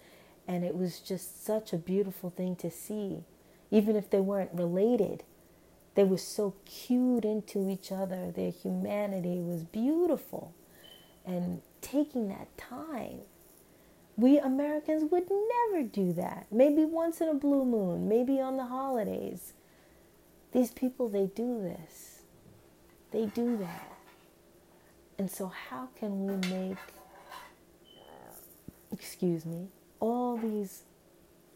and 0.47 0.65
it 0.65 0.77
was 0.77 1.01
just 1.01 1.45
such 1.45 1.73
a 1.73 1.79
beautiful 1.79 2.31
thing 2.31 2.57
to 2.57 2.71
see, 2.71 3.25
even 3.71 3.97
if 3.97 4.11
they 4.11 4.21
weren't 4.21 4.51
related. 4.53 5.25
They 5.95 6.05
were 6.05 6.19
so 6.19 6.55
cued 6.65 7.25
into 7.25 7.69
each 7.71 7.93
other. 7.93 8.31
Their 8.31 8.51
humanity 8.51 9.41
was 9.41 9.63
beautiful 9.63 10.55
and 11.25 11.63
taking 11.81 12.29
that 12.29 12.57
time. 12.59 13.21
We 14.17 14.39
Americans 14.39 15.11
would 15.11 15.29
never 15.31 15.83
do 15.83 16.13
that. 16.15 16.47
Maybe 16.51 16.85
once 16.85 17.21
in 17.21 17.29
a 17.29 17.35
blue 17.35 17.65
moon, 17.65 18.09
maybe 18.09 18.41
on 18.41 18.57
the 18.57 18.67
holidays. 18.67 19.55
These 20.53 20.71
people, 20.71 21.09
they 21.09 21.27
do 21.27 21.61
this. 21.61 22.21
They 23.11 23.27
do 23.27 23.57
that. 23.57 23.93
And 25.19 25.31
so, 25.31 25.49
how 25.49 25.89
can 25.97 26.27
we 26.27 26.49
make, 26.49 26.77
excuse 28.93 29.45
me, 29.45 29.69
all 30.05 30.37
these 30.37 30.83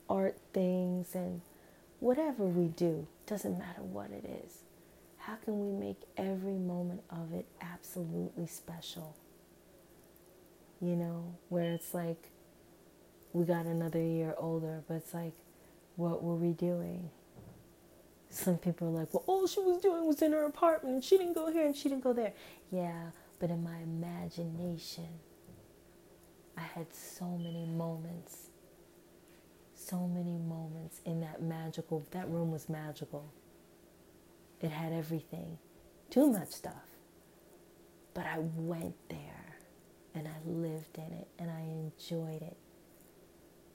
art 0.09 0.39
things 0.55 1.15
and 1.15 1.43
whatever 2.01 2.45
we 2.45 2.69
do, 2.69 3.07
doesn't 3.27 3.59
matter 3.59 3.83
what 3.83 4.11
it 4.11 4.25
is, 4.47 4.63
how 5.19 5.35
can 5.45 5.61
we 5.61 5.87
make 5.87 6.01
every 6.17 6.55
moment 6.55 7.03
of 7.11 7.35
it 7.35 7.45
absolutely 7.61 8.47
special? 8.47 9.15
You 10.81 10.97
know, 10.97 11.35
where 11.51 11.73
it's 11.73 11.93
like 11.93 12.31
we 13.35 13.45
got 13.45 13.67
another 13.67 14.01
year 14.01 14.35
older, 14.39 14.83
but 14.89 14.95
it's 14.95 15.13
like, 15.13 15.35
what 15.97 16.23
were 16.23 16.37
we 16.37 16.53
doing? 16.53 17.11
Some 18.31 18.57
people 18.57 18.89
are 18.89 19.01
like, 19.01 19.13
well, 19.13 19.25
all 19.27 19.47
she 19.47 19.61
was 19.61 19.83
doing 19.83 20.07
was 20.07 20.23
in 20.23 20.33
her 20.33 20.45
apartment 20.45 21.05
she 21.05 21.19
didn't 21.19 21.35
go 21.35 21.53
here 21.53 21.67
and 21.67 21.77
she 21.77 21.91
didn't 21.91 22.05
go 22.05 22.15
there. 22.15 22.33
Yeah, 22.71 23.11
but 23.41 23.51
in 23.51 23.63
my 23.63 23.77
imagination, 23.83 25.09
I 26.59 26.63
had 26.79 26.93
so 26.93 27.25
many 27.25 27.65
moments, 27.67 28.49
so 29.75 30.09
many 30.09 30.37
moments 30.39 31.01
in 31.05 31.21
that 31.21 31.41
magical, 31.41 32.05
that 32.11 32.29
room 32.29 32.51
was 32.51 32.69
magical. 32.69 33.33
It 34.61 34.71
had 34.71 34.93
everything, 34.93 35.59
too 36.11 36.27
much 36.27 36.51
stuff. 36.51 36.83
But 38.13 38.27
I 38.27 38.39
went 38.57 38.97
there 39.09 39.59
and 40.15 40.27
I 40.27 40.37
lived 40.45 40.99
in 40.99 41.13
it 41.13 41.29
and 41.39 41.49
I 41.49 41.61
enjoyed 41.61 42.43
it. 42.43 42.57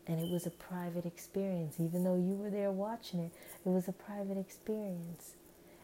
And 0.06 0.20
it 0.20 0.30
was 0.30 0.46
a 0.46 0.52
private 0.52 1.06
experience, 1.06 1.76
even 1.80 2.04
though 2.04 2.18
you 2.18 2.36
were 2.36 2.50
there 2.50 2.72
watching 2.72 3.22
it, 3.22 3.32
it 3.66 3.70
was 3.70 3.88
a 3.88 3.94
private 3.94 4.38
experience. 4.38 5.36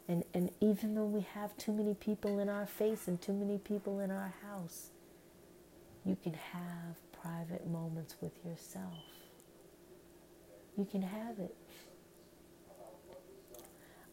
And, 0.10 0.26
and 0.34 0.50
even 0.60 0.96
though 0.96 1.06
we 1.06 1.22
have 1.34 1.56
too 1.56 1.72
many 1.72 1.94
people 1.94 2.40
in 2.40 2.50
our 2.50 2.66
face 2.66 3.08
and 3.08 3.22
too 3.22 3.32
many 3.32 3.58
people 3.58 4.00
in 4.00 4.12
our 4.12 4.34
house, 4.44 4.90
you 6.06 6.18
can 6.22 6.34
have 6.34 6.96
private 7.22 7.68
moments 7.68 8.16
with 8.22 8.34
yourself. 8.46 8.94
You 10.78 10.86
can 10.86 11.02
have 11.02 11.40
it. 11.40 11.56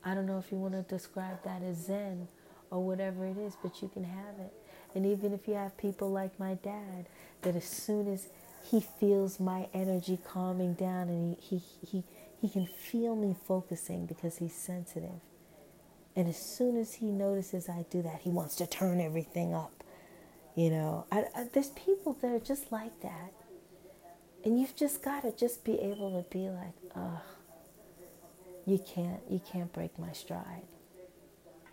I 0.04 0.14
don't 0.14 0.26
know 0.26 0.38
if 0.38 0.52
you 0.52 0.58
want 0.58 0.74
to 0.74 0.82
describe 0.82 1.42
that 1.44 1.62
as 1.62 1.86
Zen 1.86 2.28
or 2.70 2.84
whatever 2.84 3.26
it 3.26 3.38
is, 3.38 3.56
but 3.62 3.82
you 3.82 3.88
can 3.88 4.04
have 4.04 4.38
it. 4.40 4.52
And 4.94 5.06
even 5.06 5.32
if 5.32 5.46
you 5.46 5.54
have 5.54 5.76
people 5.76 6.10
like 6.10 6.38
my 6.38 6.54
dad, 6.54 7.06
that 7.42 7.56
as 7.56 7.64
soon 7.64 8.12
as 8.12 8.28
he 8.70 8.80
feels 8.80 9.38
my 9.38 9.68
energy 9.74 10.18
calming 10.26 10.74
down 10.74 11.08
and 11.08 11.36
he, 11.40 11.58
he, 11.58 11.86
he, 11.86 12.04
he 12.40 12.48
can 12.48 12.66
feel 12.66 13.14
me 13.14 13.36
focusing 13.46 14.06
because 14.06 14.38
he's 14.38 14.54
sensitive. 14.54 15.20
And 16.16 16.28
as 16.28 16.38
soon 16.38 16.76
as 16.78 16.94
he 16.94 17.06
notices 17.06 17.68
I 17.68 17.84
do 17.90 18.02
that, 18.02 18.20
he 18.22 18.30
wants 18.30 18.56
to 18.56 18.66
turn 18.66 19.00
everything 19.00 19.54
up. 19.54 19.75
You 20.56 20.70
know, 20.70 21.06
I, 21.12 21.26
I, 21.36 21.44
there's 21.52 21.68
people 21.68 22.14
that 22.22 22.32
are 22.32 22.40
just 22.40 22.72
like 22.72 23.00
that. 23.02 23.32
And 24.44 24.58
you've 24.58 24.74
just 24.74 25.02
got 25.02 25.22
to 25.22 25.32
just 25.32 25.64
be 25.64 25.78
able 25.80 26.22
to 26.22 26.28
be 26.30 26.48
like, 26.48 26.74
oh, 26.96 27.20
you 28.64 28.78
can't 28.78 29.20
you 29.28 29.40
can't 29.40 29.72
break 29.72 29.98
my 29.98 30.12
stride. 30.12 30.66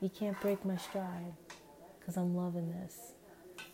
You 0.02 0.10
can't 0.10 0.40
break 0.42 0.66
my 0.66 0.76
stride 0.78 1.34
because 2.00 2.18
I'm 2.18 2.36
loving 2.36 2.72
this. 2.72 3.14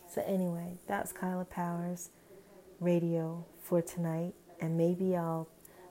So 0.08 0.22
anyway, 0.26 0.78
that's 0.86 1.12
Kaila 1.12 1.50
Powers 1.50 2.10
radio 2.78 3.44
for 3.60 3.82
tonight 3.82 4.34
and 4.60 4.76
maybe 4.76 5.16
I'll 5.16 5.48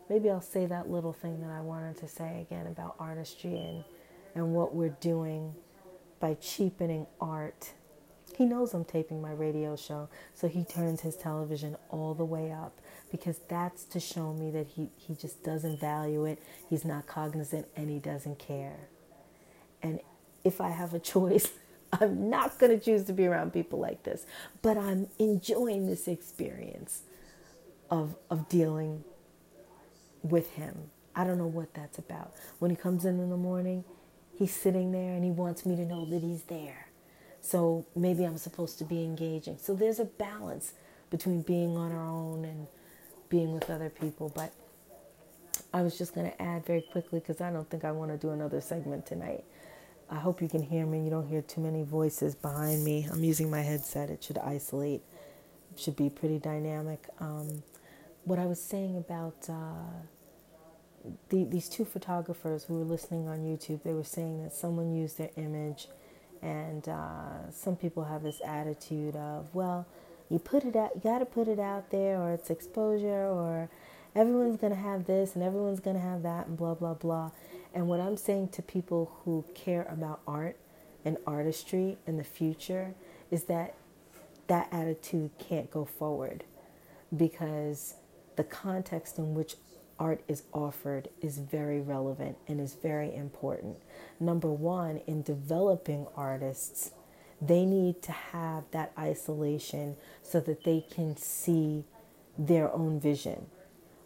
maybe 0.10 0.29
I'll 0.29 0.41
say 0.41 0.65
that 0.65 0.89
little 0.89 1.13
thing 1.13 1.41
that 1.41 1.51
I 1.51 1.62
wanted 1.62 1.97
to 1.97 2.08
say 2.08 2.41
again 2.41 2.67
about 2.67 2.95
artistry 2.99 3.58
and 3.58 3.84
and 4.34 4.53
what 4.53 4.73
we're 4.73 4.95
doing 5.01 5.55
by 6.19 6.36
cheapening 6.36 7.05
art. 7.19 7.73
He 8.39 8.45
knows 8.45 8.73
I'm 8.73 8.86
taping 8.86 9.21
my 9.21 9.34
radio 9.34 9.75
show, 9.75 10.08
so 10.34 10.47
he 10.47 10.63
turns 10.63 11.02
his 11.02 11.17
television 11.17 11.75
all 11.89 12.13
the 12.13 12.23
way 12.23 12.54
up 12.54 12.71
because 13.12 13.38
that's 13.49 13.84
to 13.84 13.99
show 13.99 14.32
me 14.32 14.49
that 14.52 14.65
he, 14.65 14.91
he 14.95 15.13
just 15.13 15.43
doesn't 15.43 15.78
value 15.82 16.23
it, 16.23 16.41
he's 16.69 16.86
not 16.86 17.06
cognizant, 17.06 17.67
and 17.75 17.89
he 17.89 17.99
doesn't 17.99 18.39
care. 18.39 18.88
And 19.84 19.99
if 20.45 20.62
I 20.62 20.69
have 20.69 20.93
a 20.93 20.99
choice, 21.15 21.49
I'm 21.91 22.30
not 22.30 22.58
going 22.60 22.71
to 22.71 22.80
choose 22.80 23.04
to 23.08 23.13
be 23.13 23.25
around 23.25 23.52
people 23.52 23.78
like 23.78 24.04
this, 24.04 24.25
but 24.62 24.78
I'm 24.78 25.10
enjoying 25.19 25.88
this 25.88 26.08
experience 26.08 27.02
of, 27.91 28.15
of 28.30 28.47
dealing 28.47 29.04
with 30.23 30.54
him. 30.54 30.91
I 31.13 31.25
don't 31.25 31.38
know 31.39 31.45
what 31.45 31.73
that's 31.73 31.97
about. 31.97 32.32
When 32.60 32.71
he 32.71 32.78
comes 32.78 33.04
in 33.04 33.19
in 33.19 33.32
the 33.32 33.36
morning, 33.36 33.84
he's 34.34 34.56
sitting 34.56 34.93
there 34.93 35.13
and 35.13 35.25
he 35.25 35.30
wants 35.30 35.65
me 35.65 35.75
to 35.75 35.84
know 35.84 36.06
that 36.06 36.21
he's 36.21 36.43
there. 36.43 36.88
So 37.41 37.86
maybe 37.95 38.23
I'm 38.23 38.38
supposed 38.38 38.78
to 38.80 38.84
be 38.84 39.04
engaging. 39.04 39.58
So 39.60 39.73
there's 39.73 39.99
a 39.99 40.06
balance 40.06 40.73
between 41.10 41.41
being 41.41 41.78
on 41.78 41.91
our 41.91 42.08
own 42.08 42.45
and 42.45 42.67
being 43.30 43.54
with 43.54 43.69
other 43.69 43.89
people. 43.89 44.32
But 44.36 44.52
I 45.73 45.82
was 45.82 45.97
just 45.97 46.13
going 46.13 46.30
to 46.30 46.41
add 46.41 46.65
very 46.65 46.82
quickly 46.82 47.19
because 47.19 47.41
I 47.41 47.52
don't 47.52 47.69
think 47.69 47.86
I 47.86 47.91
want 47.91 48.12
to 48.12 48.17
do 48.17 48.32
another 48.32 48.62
segment 48.62 49.06
tonight. 49.06 49.43
I 50.10 50.15
hope 50.15 50.41
you 50.41 50.49
can 50.49 50.63
hear 50.63 50.86
me. 50.86 51.04
You 51.04 51.10
don't 51.12 51.28
hear 51.28 51.41
too 51.41 51.62
many 51.62 51.84
voices 51.84 52.34
behind 52.34 52.84
me. 52.84 53.08
I'm 53.12 53.23
using 53.23 53.49
my 53.49 53.62
headset, 53.62 54.10
it 54.10 54.23
should 54.23 54.39
isolate, 54.39 55.02
it 55.71 55.80
should 55.80 55.95
be 55.95 56.10
pretty 56.10 56.39
dynamic. 56.39 57.08
Um, 57.19 57.63
what 58.25 58.39
I 58.39 58.47
was 58.47 58.62
saying 58.62 58.97
about 58.97 59.36
uh, 59.47 60.02
the, 61.30 61.43
these 61.43 61.69
two 61.69 61.86
photographers 61.86 62.63
who 62.63 62.80
were 62.80 62.86
listening 62.86 63.28
on 63.28 63.39
YouTube, 63.39 63.84
they 63.84 63.93
were 63.93 64.04
saying 64.04 64.43
that 64.43 64.54
someone 64.54 64.95
used 64.95 65.19
their 65.19 65.30
image, 65.38 65.88
and 66.41 66.88
uh, 66.88 67.49
some 67.52 67.75
people 67.75 68.06
have 68.06 68.23
this 68.23 68.41
attitude 68.45 69.15
of, 69.15 69.47
well, 69.54 69.86
you 70.30 70.39
put 70.39 70.63
it 70.63 70.75
out 70.75 70.91
you 70.95 71.02
got 71.02 71.19
to 71.19 71.25
put 71.25 71.47
it 71.47 71.60
out 71.60 71.89
there 71.89 72.21
or 72.21 72.32
it's 72.32 72.49
exposure 72.49 73.25
or 73.25 73.69
everyone's 74.15 74.58
going 74.58 74.73
to 74.73 74.80
have 74.80 75.06
this 75.06 75.36
and 75.36 75.43
everyone's 75.43 75.80
going 75.80 75.95
to 75.95 76.02
have 76.02 76.23
that 76.23 76.47
and 76.47 76.58
blah 76.58 76.75
blah 76.75 76.93
blah. 76.93 77.32
And 77.73 77.88
what 77.88 77.99
i'm 77.99 78.17
saying 78.17 78.49
to 78.49 78.62
people 78.62 79.12
who 79.23 79.43
care 79.54 79.88
about 79.89 80.21
art 80.28 80.58
and 81.04 81.17
artistry 81.25 81.97
in 82.06 82.17
the 82.17 82.23
future 82.23 82.93
is 83.32 83.45
that 83.45 83.75
that 84.47 84.67
attitude 84.71 85.32
can't 85.38 85.69
go 85.71 85.86
forward 85.86 86.43
because 87.15 87.95
the 88.36 88.43
context 88.43 89.17
in 89.17 89.34
which 89.34 89.56
art 89.99 90.21
is 90.27 90.43
offered 90.53 91.09
is 91.21 91.38
very 91.38 91.81
relevant 91.81 92.38
and 92.47 92.59
is 92.59 92.75
very 92.75 93.13
important. 93.13 93.77
Number 94.19 94.49
one, 94.49 95.01
in 95.07 95.21
developing 95.21 96.07
artists, 96.15 96.91
they 97.41 97.65
need 97.65 98.01
to 98.03 98.12
have 98.12 98.63
that 98.71 98.91
isolation 98.97 99.97
so 100.23 100.39
that 100.41 100.63
they 100.63 100.85
can 100.89 101.17
see 101.17 101.83
their 102.38 102.73
own 102.73 102.99
vision. 102.99 103.47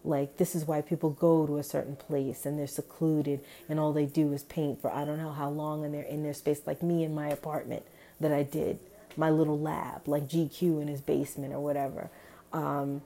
Like, 0.04 0.38
this 0.38 0.56
is 0.56 0.66
why 0.66 0.82
people 0.82 1.12
go 1.12 1.48
to 1.48 1.58
a 1.58 1.64
certain 1.64 1.96
place 1.96 2.46
and 2.46 2.60
they're 2.60 2.68
secluded 2.68 3.40
and 3.70 3.80
all 3.80 3.94
they 3.94 4.06
do 4.06 4.34
is 4.34 4.44
paint 4.44 4.82
for 4.82 4.92
I 4.92 5.06
don't 5.06 5.18
know 5.18 5.32
how 5.32 5.50
long 5.50 5.86
and 5.86 5.94
they're 5.94 6.04
in 6.04 6.24
their 6.24 6.34
space, 6.34 6.62
like 6.66 6.84
me 6.84 7.04
in 7.04 7.16
my 7.16 7.30
apartment 7.30 7.84
that 8.20 8.32
I 8.34 8.44
did, 8.44 8.80
my 9.16 9.30
little 9.30 9.60
lab, 9.60 10.08
like 10.08 10.28
GQ 10.28 10.82
in 10.82 10.88
his 10.88 11.02
basement 11.02 11.54
or 11.54 11.60
whatever. 11.60 12.10
Um, 12.52 13.02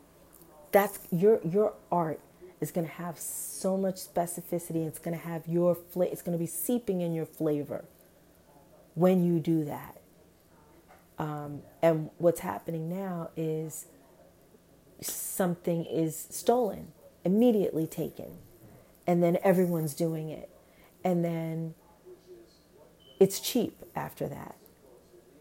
that's 0.72 1.00
your 1.12 1.40
your 1.46 1.74
art 1.92 2.20
is 2.60 2.72
going 2.72 2.88
to 2.88 2.94
have 2.94 3.20
so 3.20 3.78
much 3.78 3.96
specificity. 3.96 4.88
It's 4.88 5.00
going 5.00 5.18
to 5.18 5.24
have 5.24 5.48
your 5.48 5.76
flavor. 5.76 6.12
It's 6.12 6.22
going 6.22 6.38
to 6.38 6.42
be 6.42 6.48
seeping 6.48 7.02
in 7.02 7.14
your 7.14 7.26
flavor 7.26 7.86
when 8.96 9.24
you 9.24 9.40
do 9.40 9.64
that. 9.66 10.02
Um, 11.20 11.62
and 11.82 12.10
what's 12.18 12.42
happening 12.42 12.90
now 12.90 13.30
is 13.36 13.86
something 15.02 15.86
is 15.86 16.28
stolen, 16.30 16.92
immediately 17.24 17.88
taken, 17.88 18.38
and 19.06 19.22
then 19.22 19.38
everyone's 19.44 19.94
doing 19.94 20.30
it. 20.30 20.50
And 21.04 21.24
then 21.24 21.76
it's 23.20 23.40
cheap 23.40 23.84
after 23.96 24.28
that. 24.28 24.56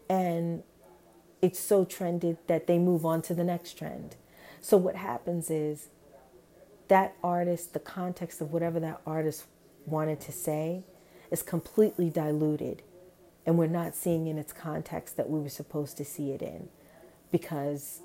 And 0.09 0.63
it's 1.41 1.59
so 1.59 1.85
trended 1.85 2.37
that 2.47 2.67
they 2.67 2.79
move 2.79 3.05
on 3.05 3.21
to 3.23 3.33
the 3.33 3.43
next 3.43 3.77
trend. 3.77 4.15
So 4.61 4.77
what 4.77 4.95
happens 4.95 5.49
is 5.49 5.89
that 6.87 7.15
artist, 7.23 7.73
the 7.73 7.79
context 7.79 8.41
of 8.41 8.51
whatever 8.51 8.79
that 8.79 9.01
artist 9.05 9.45
wanted 9.85 10.19
to 10.21 10.31
say, 10.31 10.83
is 11.31 11.41
completely 11.41 12.09
diluted 12.09 12.83
and 13.45 13.57
we're 13.57 13.67
not 13.67 13.95
seeing 13.95 14.27
in 14.27 14.37
its 14.37 14.51
context 14.51 15.17
that 15.17 15.29
we 15.29 15.39
were 15.39 15.49
supposed 15.49 15.97
to 15.97 16.05
see 16.05 16.31
it 16.31 16.41
in 16.41 16.67
because 17.31 18.01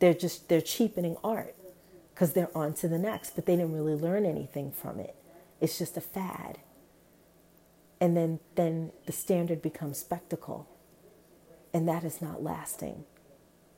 they're 0.00 0.14
just 0.14 0.48
they're 0.48 0.60
cheapening 0.60 1.16
art 1.24 1.54
because 2.14 2.32
they're 2.32 2.56
on 2.56 2.74
to 2.74 2.88
the 2.88 2.98
next 2.98 3.30
but 3.30 3.46
they 3.46 3.56
didn't 3.56 3.74
really 3.74 3.94
learn 3.94 4.24
anything 4.26 4.70
from 4.72 4.98
it. 5.00 5.14
It's 5.60 5.78
just 5.78 5.96
a 5.96 6.00
fad. 6.00 6.58
And 8.00 8.16
then 8.16 8.40
then 8.54 8.92
the 9.06 9.12
standard 9.12 9.62
becomes 9.62 9.98
spectacle 9.98 10.68
and 11.72 11.88
that 11.88 12.04
is 12.04 12.22
not 12.22 12.42
lasting 12.42 13.04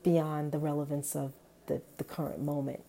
beyond 0.03 0.51
the 0.51 0.59
relevance 0.59 1.15
of 1.15 1.33
the, 1.67 1.81
the 1.97 2.03
current 2.03 2.41
moment 2.41 2.83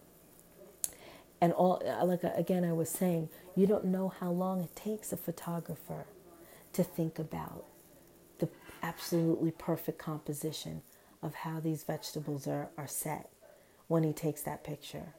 and 1.43 1.53
all 1.55 1.83
uh, 1.87 2.07
like 2.07 2.25
uh, 2.25 2.31
again 2.37 2.65
i 2.65 2.73
was 2.73 2.89
saying 2.91 3.29
you 3.57 3.67
don't 3.67 3.85
know 3.85 4.09
how 4.21 4.31
long 4.31 4.63
it 4.63 4.75
takes 4.77 5.13
a 5.13 5.19
photographer 5.19 6.07
to 6.73 6.85
think 6.85 7.19
about 7.19 7.67
the 8.41 8.49
absolutely 8.83 9.51
perfect 9.53 9.99
composition 9.99 10.83
of 11.23 11.35
how 11.35 11.61
these 11.61 11.85
vegetables 11.85 12.47
are, 12.49 12.71
are 12.79 12.89
set 12.89 13.31
when 13.89 14.03
he 14.03 14.13
takes 14.13 14.43
that 14.43 14.65
picture, 14.65 15.15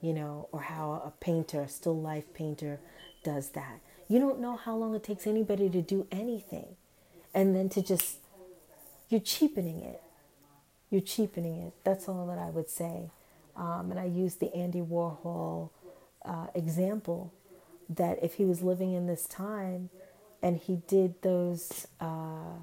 you 0.00 0.14
know, 0.14 0.48
or 0.52 0.62
how 0.62 1.02
a 1.04 1.12
painter, 1.20 1.62
a 1.62 1.68
still 1.68 2.00
life 2.00 2.32
painter, 2.34 2.80
does 3.24 3.50
that. 3.50 3.80
You 4.08 4.20
don't 4.20 4.40
know 4.40 4.56
how 4.56 4.76
long 4.76 4.94
it 4.94 5.02
takes 5.02 5.26
anybody 5.26 5.68
to 5.70 5.82
do 5.82 6.06
anything. 6.12 6.76
And 7.34 7.56
then 7.56 7.68
to 7.70 7.82
just, 7.82 8.18
you're 9.08 9.20
cheapening 9.20 9.80
it. 9.82 10.00
You're 10.90 11.00
cheapening 11.00 11.60
it. 11.60 11.72
That's 11.84 12.08
all 12.08 12.26
that 12.28 12.38
I 12.38 12.50
would 12.50 12.70
say. 12.70 13.10
Um, 13.56 13.90
and 13.90 14.00
I 14.00 14.04
use 14.04 14.36
the 14.36 14.54
Andy 14.54 14.80
Warhol 14.80 15.70
uh, 16.24 16.46
example 16.54 17.32
that 17.88 18.18
if 18.22 18.34
he 18.34 18.44
was 18.44 18.62
living 18.62 18.92
in 18.92 19.06
this 19.06 19.26
time 19.26 19.90
and 20.42 20.56
he 20.56 20.76
did 20.88 21.20
those 21.22 21.86
uh, 22.00 22.58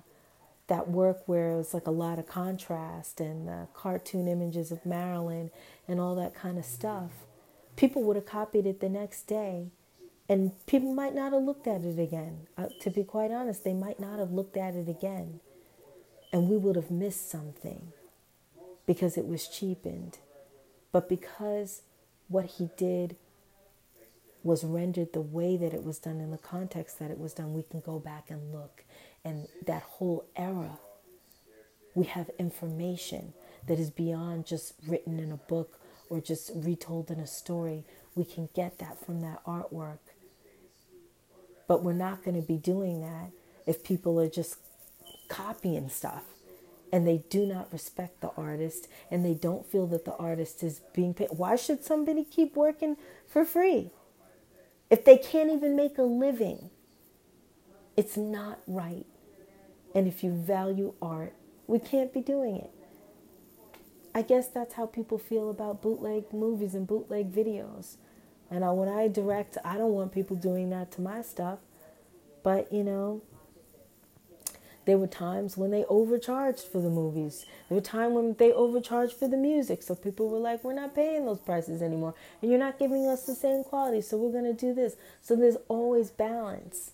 that 0.67 0.89
work 0.89 1.21
where 1.25 1.51
it 1.51 1.57
was 1.57 1.73
like 1.73 1.87
a 1.87 1.91
lot 1.91 2.17
of 2.17 2.27
contrast 2.27 3.19
and 3.19 3.49
uh, 3.49 3.65
cartoon 3.73 4.27
images 4.27 4.71
of 4.71 4.85
Marilyn 4.85 5.51
and 5.87 5.99
all 5.99 6.15
that 6.15 6.33
kind 6.33 6.57
of 6.57 6.65
stuff, 6.65 7.11
people 7.75 8.03
would 8.03 8.15
have 8.15 8.25
copied 8.25 8.65
it 8.65 8.79
the 8.79 8.89
next 8.89 9.23
day. 9.23 9.67
And 10.29 10.53
people 10.65 10.93
might 10.93 11.13
not 11.13 11.33
have 11.33 11.43
looked 11.43 11.67
at 11.67 11.83
it 11.83 11.99
again. 11.99 12.47
Uh, 12.57 12.67
to 12.79 12.89
be 12.89 13.03
quite 13.03 13.31
honest, 13.31 13.65
they 13.65 13.73
might 13.73 13.99
not 13.99 14.17
have 14.17 14.31
looked 14.31 14.55
at 14.55 14.75
it 14.75 14.87
again. 14.87 15.41
And 16.31 16.47
we 16.47 16.55
would 16.55 16.77
have 16.77 16.89
missed 16.89 17.29
something 17.29 17.91
because 18.85 19.17
it 19.17 19.27
was 19.27 19.47
cheapened. 19.47 20.19
But 20.91 21.07
because 21.07 21.81
what 22.27 22.45
he 22.45 22.69
did 22.77 23.15
was 24.43 24.63
rendered 24.63 25.13
the 25.13 25.21
way 25.21 25.55
that 25.57 25.73
it 25.73 25.83
was 25.83 25.99
done 25.99 26.19
in 26.19 26.31
the 26.31 26.37
context 26.37 26.99
that 26.99 27.11
it 27.11 27.19
was 27.19 27.33
done, 27.33 27.53
we 27.53 27.63
can 27.63 27.79
go 27.79 27.99
back 27.99 28.29
and 28.29 28.53
look. 28.53 28.83
And 29.23 29.47
that 29.67 29.83
whole 29.83 30.25
era, 30.35 30.79
we 31.93 32.05
have 32.05 32.29
information 32.39 33.33
that 33.67 33.79
is 33.79 33.91
beyond 33.91 34.45
just 34.45 34.73
written 34.87 35.19
in 35.19 35.31
a 35.31 35.37
book 35.37 35.79
or 36.09 36.19
just 36.19 36.51
retold 36.55 37.11
in 37.11 37.19
a 37.19 37.27
story. 37.27 37.83
We 38.15 38.25
can 38.25 38.49
get 38.53 38.79
that 38.79 39.03
from 39.05 39.21
that 39.21 39.43
artwork. 39.45 39.99
But 41.67 41.83
we're 41.83 41.93
not 41.93 42.23
going 42.23 42.35
to 42.35 42.45
be 42.45 42.57
doing 42.57 43.01
that 43.01 43.31
if 43.65 43.83
people 43.83 44.19
are 44.19 44.27
just 44.27 44.57
copying 45.29 45.87
stuff 45.87 46.23
and 46.91 47.07
they 47.07 47.23
do 47.29 47.45
not 47.45 47.71
respect 47.71 48.21
the 48.21 48.31
artist 48.35 48.87
and 49.09 49.23
they 49.23 49.33
don't 49.33 49.65
feel 49.65 49.87
that 49.87 50.05
the 50.05 50.15
artist 50.15 50.61
is 50.63 50.81
being 50.93 51.13
paid. 51.13 51.29
Why 51.31 51.55
should 51.55 51.83
somebody 51.83 52.23
keep 52.23 52.55
working 52.55 52.97
for 53.27 53.45
free? 53.45 53.91
If 54.89 55.05
they 55.05 55.17
can't 55.17 55.49
even 55.49 55.75
make 55.75 55.97
a 55.97 56.03
living, 56.03 56.69
it's 57.95 58.17
not 58.17 58.59
right. 58.67 59.05
And 59.95 60.07
if 60.07 60.23
you 60.23 60.31
value 60.31 60.93
art, 61.01 61.33
we 61.67 61.79
can't 61.79 62.13
be 62.13 62.21
doing 62.21 62.57
it. 62.57 62.71
I 64.13 64.21
guess 64.21 64.47
that's 64.47 64.73
how 64.73 64.85
people 64.85 65.17
feel 65.17 65.49
about 65.49 65.81
bootleg 65.81 66.33
movies 66.33 66.75
and 66.75 66.85
bootleg 66.85 67.31
videos. 67.31 67.95
And 68.49 68.65
when 68.77 68.89
I 68.89 69.07
direct, 69.07 69.57
I 69.63 69.77
don't 69.77 69.93
want 69.93 70.11
people 70.11 70.35
doing 70.35 70.69
that 70.71 70.91
to 70.91 71.01
my 71.01 71.21
stuff. 71.21 71.59
But, 72.43 72.73
you 72.73 72.83
know, 72.83 73.21
there 74.85 74.97
were 74.97 75.07
times 75.07 75.57
when 75.57 75.69
they 75.69 75.85
overcharged 75.85 76.63
for 76.63 76.81
the 76.81 76.89
movies. 76.89 77.45
There 77.69 77.75
were 77.75 77.83
times 77.83 78.15
when 78.15 78.33
they 78.33 78.51
overcharged 78.51 79.13
for 79.13 79.27
the 79.27 79.37
music. 79.37 79.83
So 79.83 79.93
people 79.93 80.27
were 80.29 80.39
like, 80.39 80.63
we're 80.63 80.73
not 80.73 80.95
paying 80.95 81.25
those 81.25 81.39
prices 81.39 81.81
anymore. 81.81 82.15
And 82.41 82.49
you're 82.49 82.59
not 82.59 82.79
giving 82.79 83.05
us 83.07 83.25
the 83.25 83.35
same 83.35 83.63
quality. 83.63 84.01
So 84.01 84.17
we're 84.17 84.31
going 84.31 84.55
to 84.55 84.59
do 84.59 84.73
this. 84.73 84.95
So 85.21 85.35
there's 85.35 85.57
always 85.67 86.09
balance. 86.09 86.91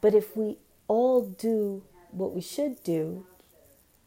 But 0.00 0.14
if 0.14 0.36
we 0.36 0.56
all 0.88 1.22
do 1.22 1.82
what 2.10 2.32
we 2.32 2.40
should 2.40 2.82
do 2.82 3.26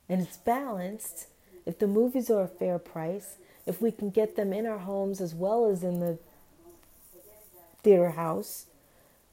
and 0.09 0.21
it's 0.21 0.37
balanced, 0.37 1.27
if 1.65 1.77
the 1.77 1.87
movies 1.87 2.29
are 2.29 2.43
a 2.43 2.47
fair 2.47 2.79
price, 2.79 3.37
if 3.67 3.81
we 3.81 3.91
can 3.91 4.09
get 4.09 4.35
them 4.35 4.51
in 4.51 4.65
our 4.65 4.79
homes 4.79 5.21
as 5.21 5.33
well 5.33 5.67
as 5.67 5.83
in 5.83 5.99
the 5.99 6.17
theater 7.83 8.11
house, 8.11 8.65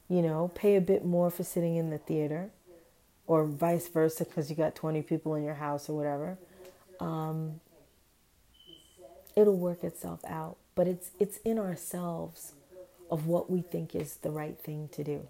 you 0.07 0.21
know, 0.21 0.51
pay 0.53 0.75
a 0.75 0.81
bit 0.81 1.03
more 1.03 1.31
for 1.31 1.43
sitting 1.43 1.75
in 1.75 1.89
the 1.89 1.97
theater 1.97 2.51
or 3.27 3.45
vice 3.45 3.87
versa 3.87 4.25
because 4.25 4.49
you 4.49 4.55
got 4.55 4.75
20 4.75 5.01
people 5.01 5.35
in 5.35 5.43
your 5.43 5.55
house 5.55 5.89
or 5.89 5.95
whatever 5.95 6.37
um, 6.99 7.59
it'll 9.35 9.57
work 9.57 9.83
itself 9.83 10.21
out. 10.25 10.57
But 10.75 10.87
it's 10.87 11.11
it's 11.19 11.37
in 11.37 11.59
ourselves 11.59 12.53
of 13.11 13.27
what 13.27 13.49
we 13.49 13.61
think 13.61 13.95
is 13.95 14.15
the 14.17 14.31
right 14.31 14.57
thing 14.57 14.89
to 14.93 15.03
do. 15.03 15.27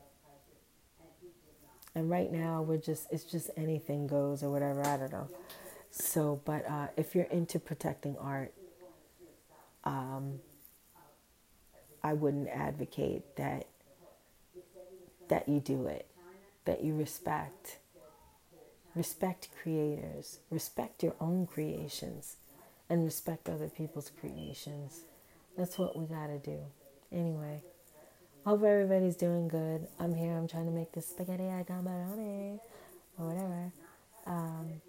And 1.95 2.10
right 2.10 2.32
now 2.32 2.62
we're 2.62 2.77
just 2.77 3.12
it's 3.12 3.23
just 3.23 3.49
anything 3.58 4.08
goes 4.08 4.41
or 4.41 4.49
whatever 4.49 4.86
i 4.86 4.97
don't 4.97 5.12
know. 5.12 5.27
So 5.91 6.41
but 6.45 6.67
uh, 6.67 6.88
if 6.97 7.13
you're 7.13 7.25
into 7.25 7.60
protecting 7.60 8.15
art 8.19 8.53
um, 9.84 10.39
i 12.03 12.13
wouldn't 12.13 12.47
advocate 12.47 13.36
that 13.36 13.67
that 15.27 15.47
you 15.47 15.60
do 15.60 15.88
it 15.88 16.08
that 16.65 16.84
you 16.84 16.95
respect 16.95 17.77
Respect 18.95 19.49
creators, 19.62 20.39
respect 20.51 21.01
your 21.01 21.15
own 21.19 21.47
creations, 21.47 22.36
and 22.89 23.03
respect 23.03 23.49
other 23.49 23.67
people's 23.69 24.12
creations. 24.19 25.01
That's 25.58 25.79
what 25.79 25.97
we 25.97 26.06
gotta 26.06 26.38
do. 26.38 26.60
Anyway, 27.12 27.63
hope 28.45 28.63
everybody's 28.63 29.15
doing 29.15 29.47
good. 29.47 29.88
I'm 29.99 30.13
here, 30.13 30.34
I'm 30.34 30.47
trying 30.47 30.65
to 30.65 30.71
make 30.71 30.91
this 30.91 31.08
spaghetti 31.08 31.45
a 31.45 31.63
gambarone 31.63 32.60
or 33.17 33.27
whatever. 33.27 33.71
Um, 34.27 34.82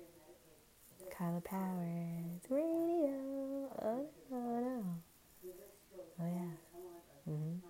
Kaila 1.11 1.43
Powerz 1.43 2.51
Radio. 2.51 3.71
Oh, 3.83 4.07
no, 4.31 4.39
no. 4.39 4.85
Oh, 6.21 6.27
yeah. 6.27 7.33
Mm-hmm. 7.33 7.67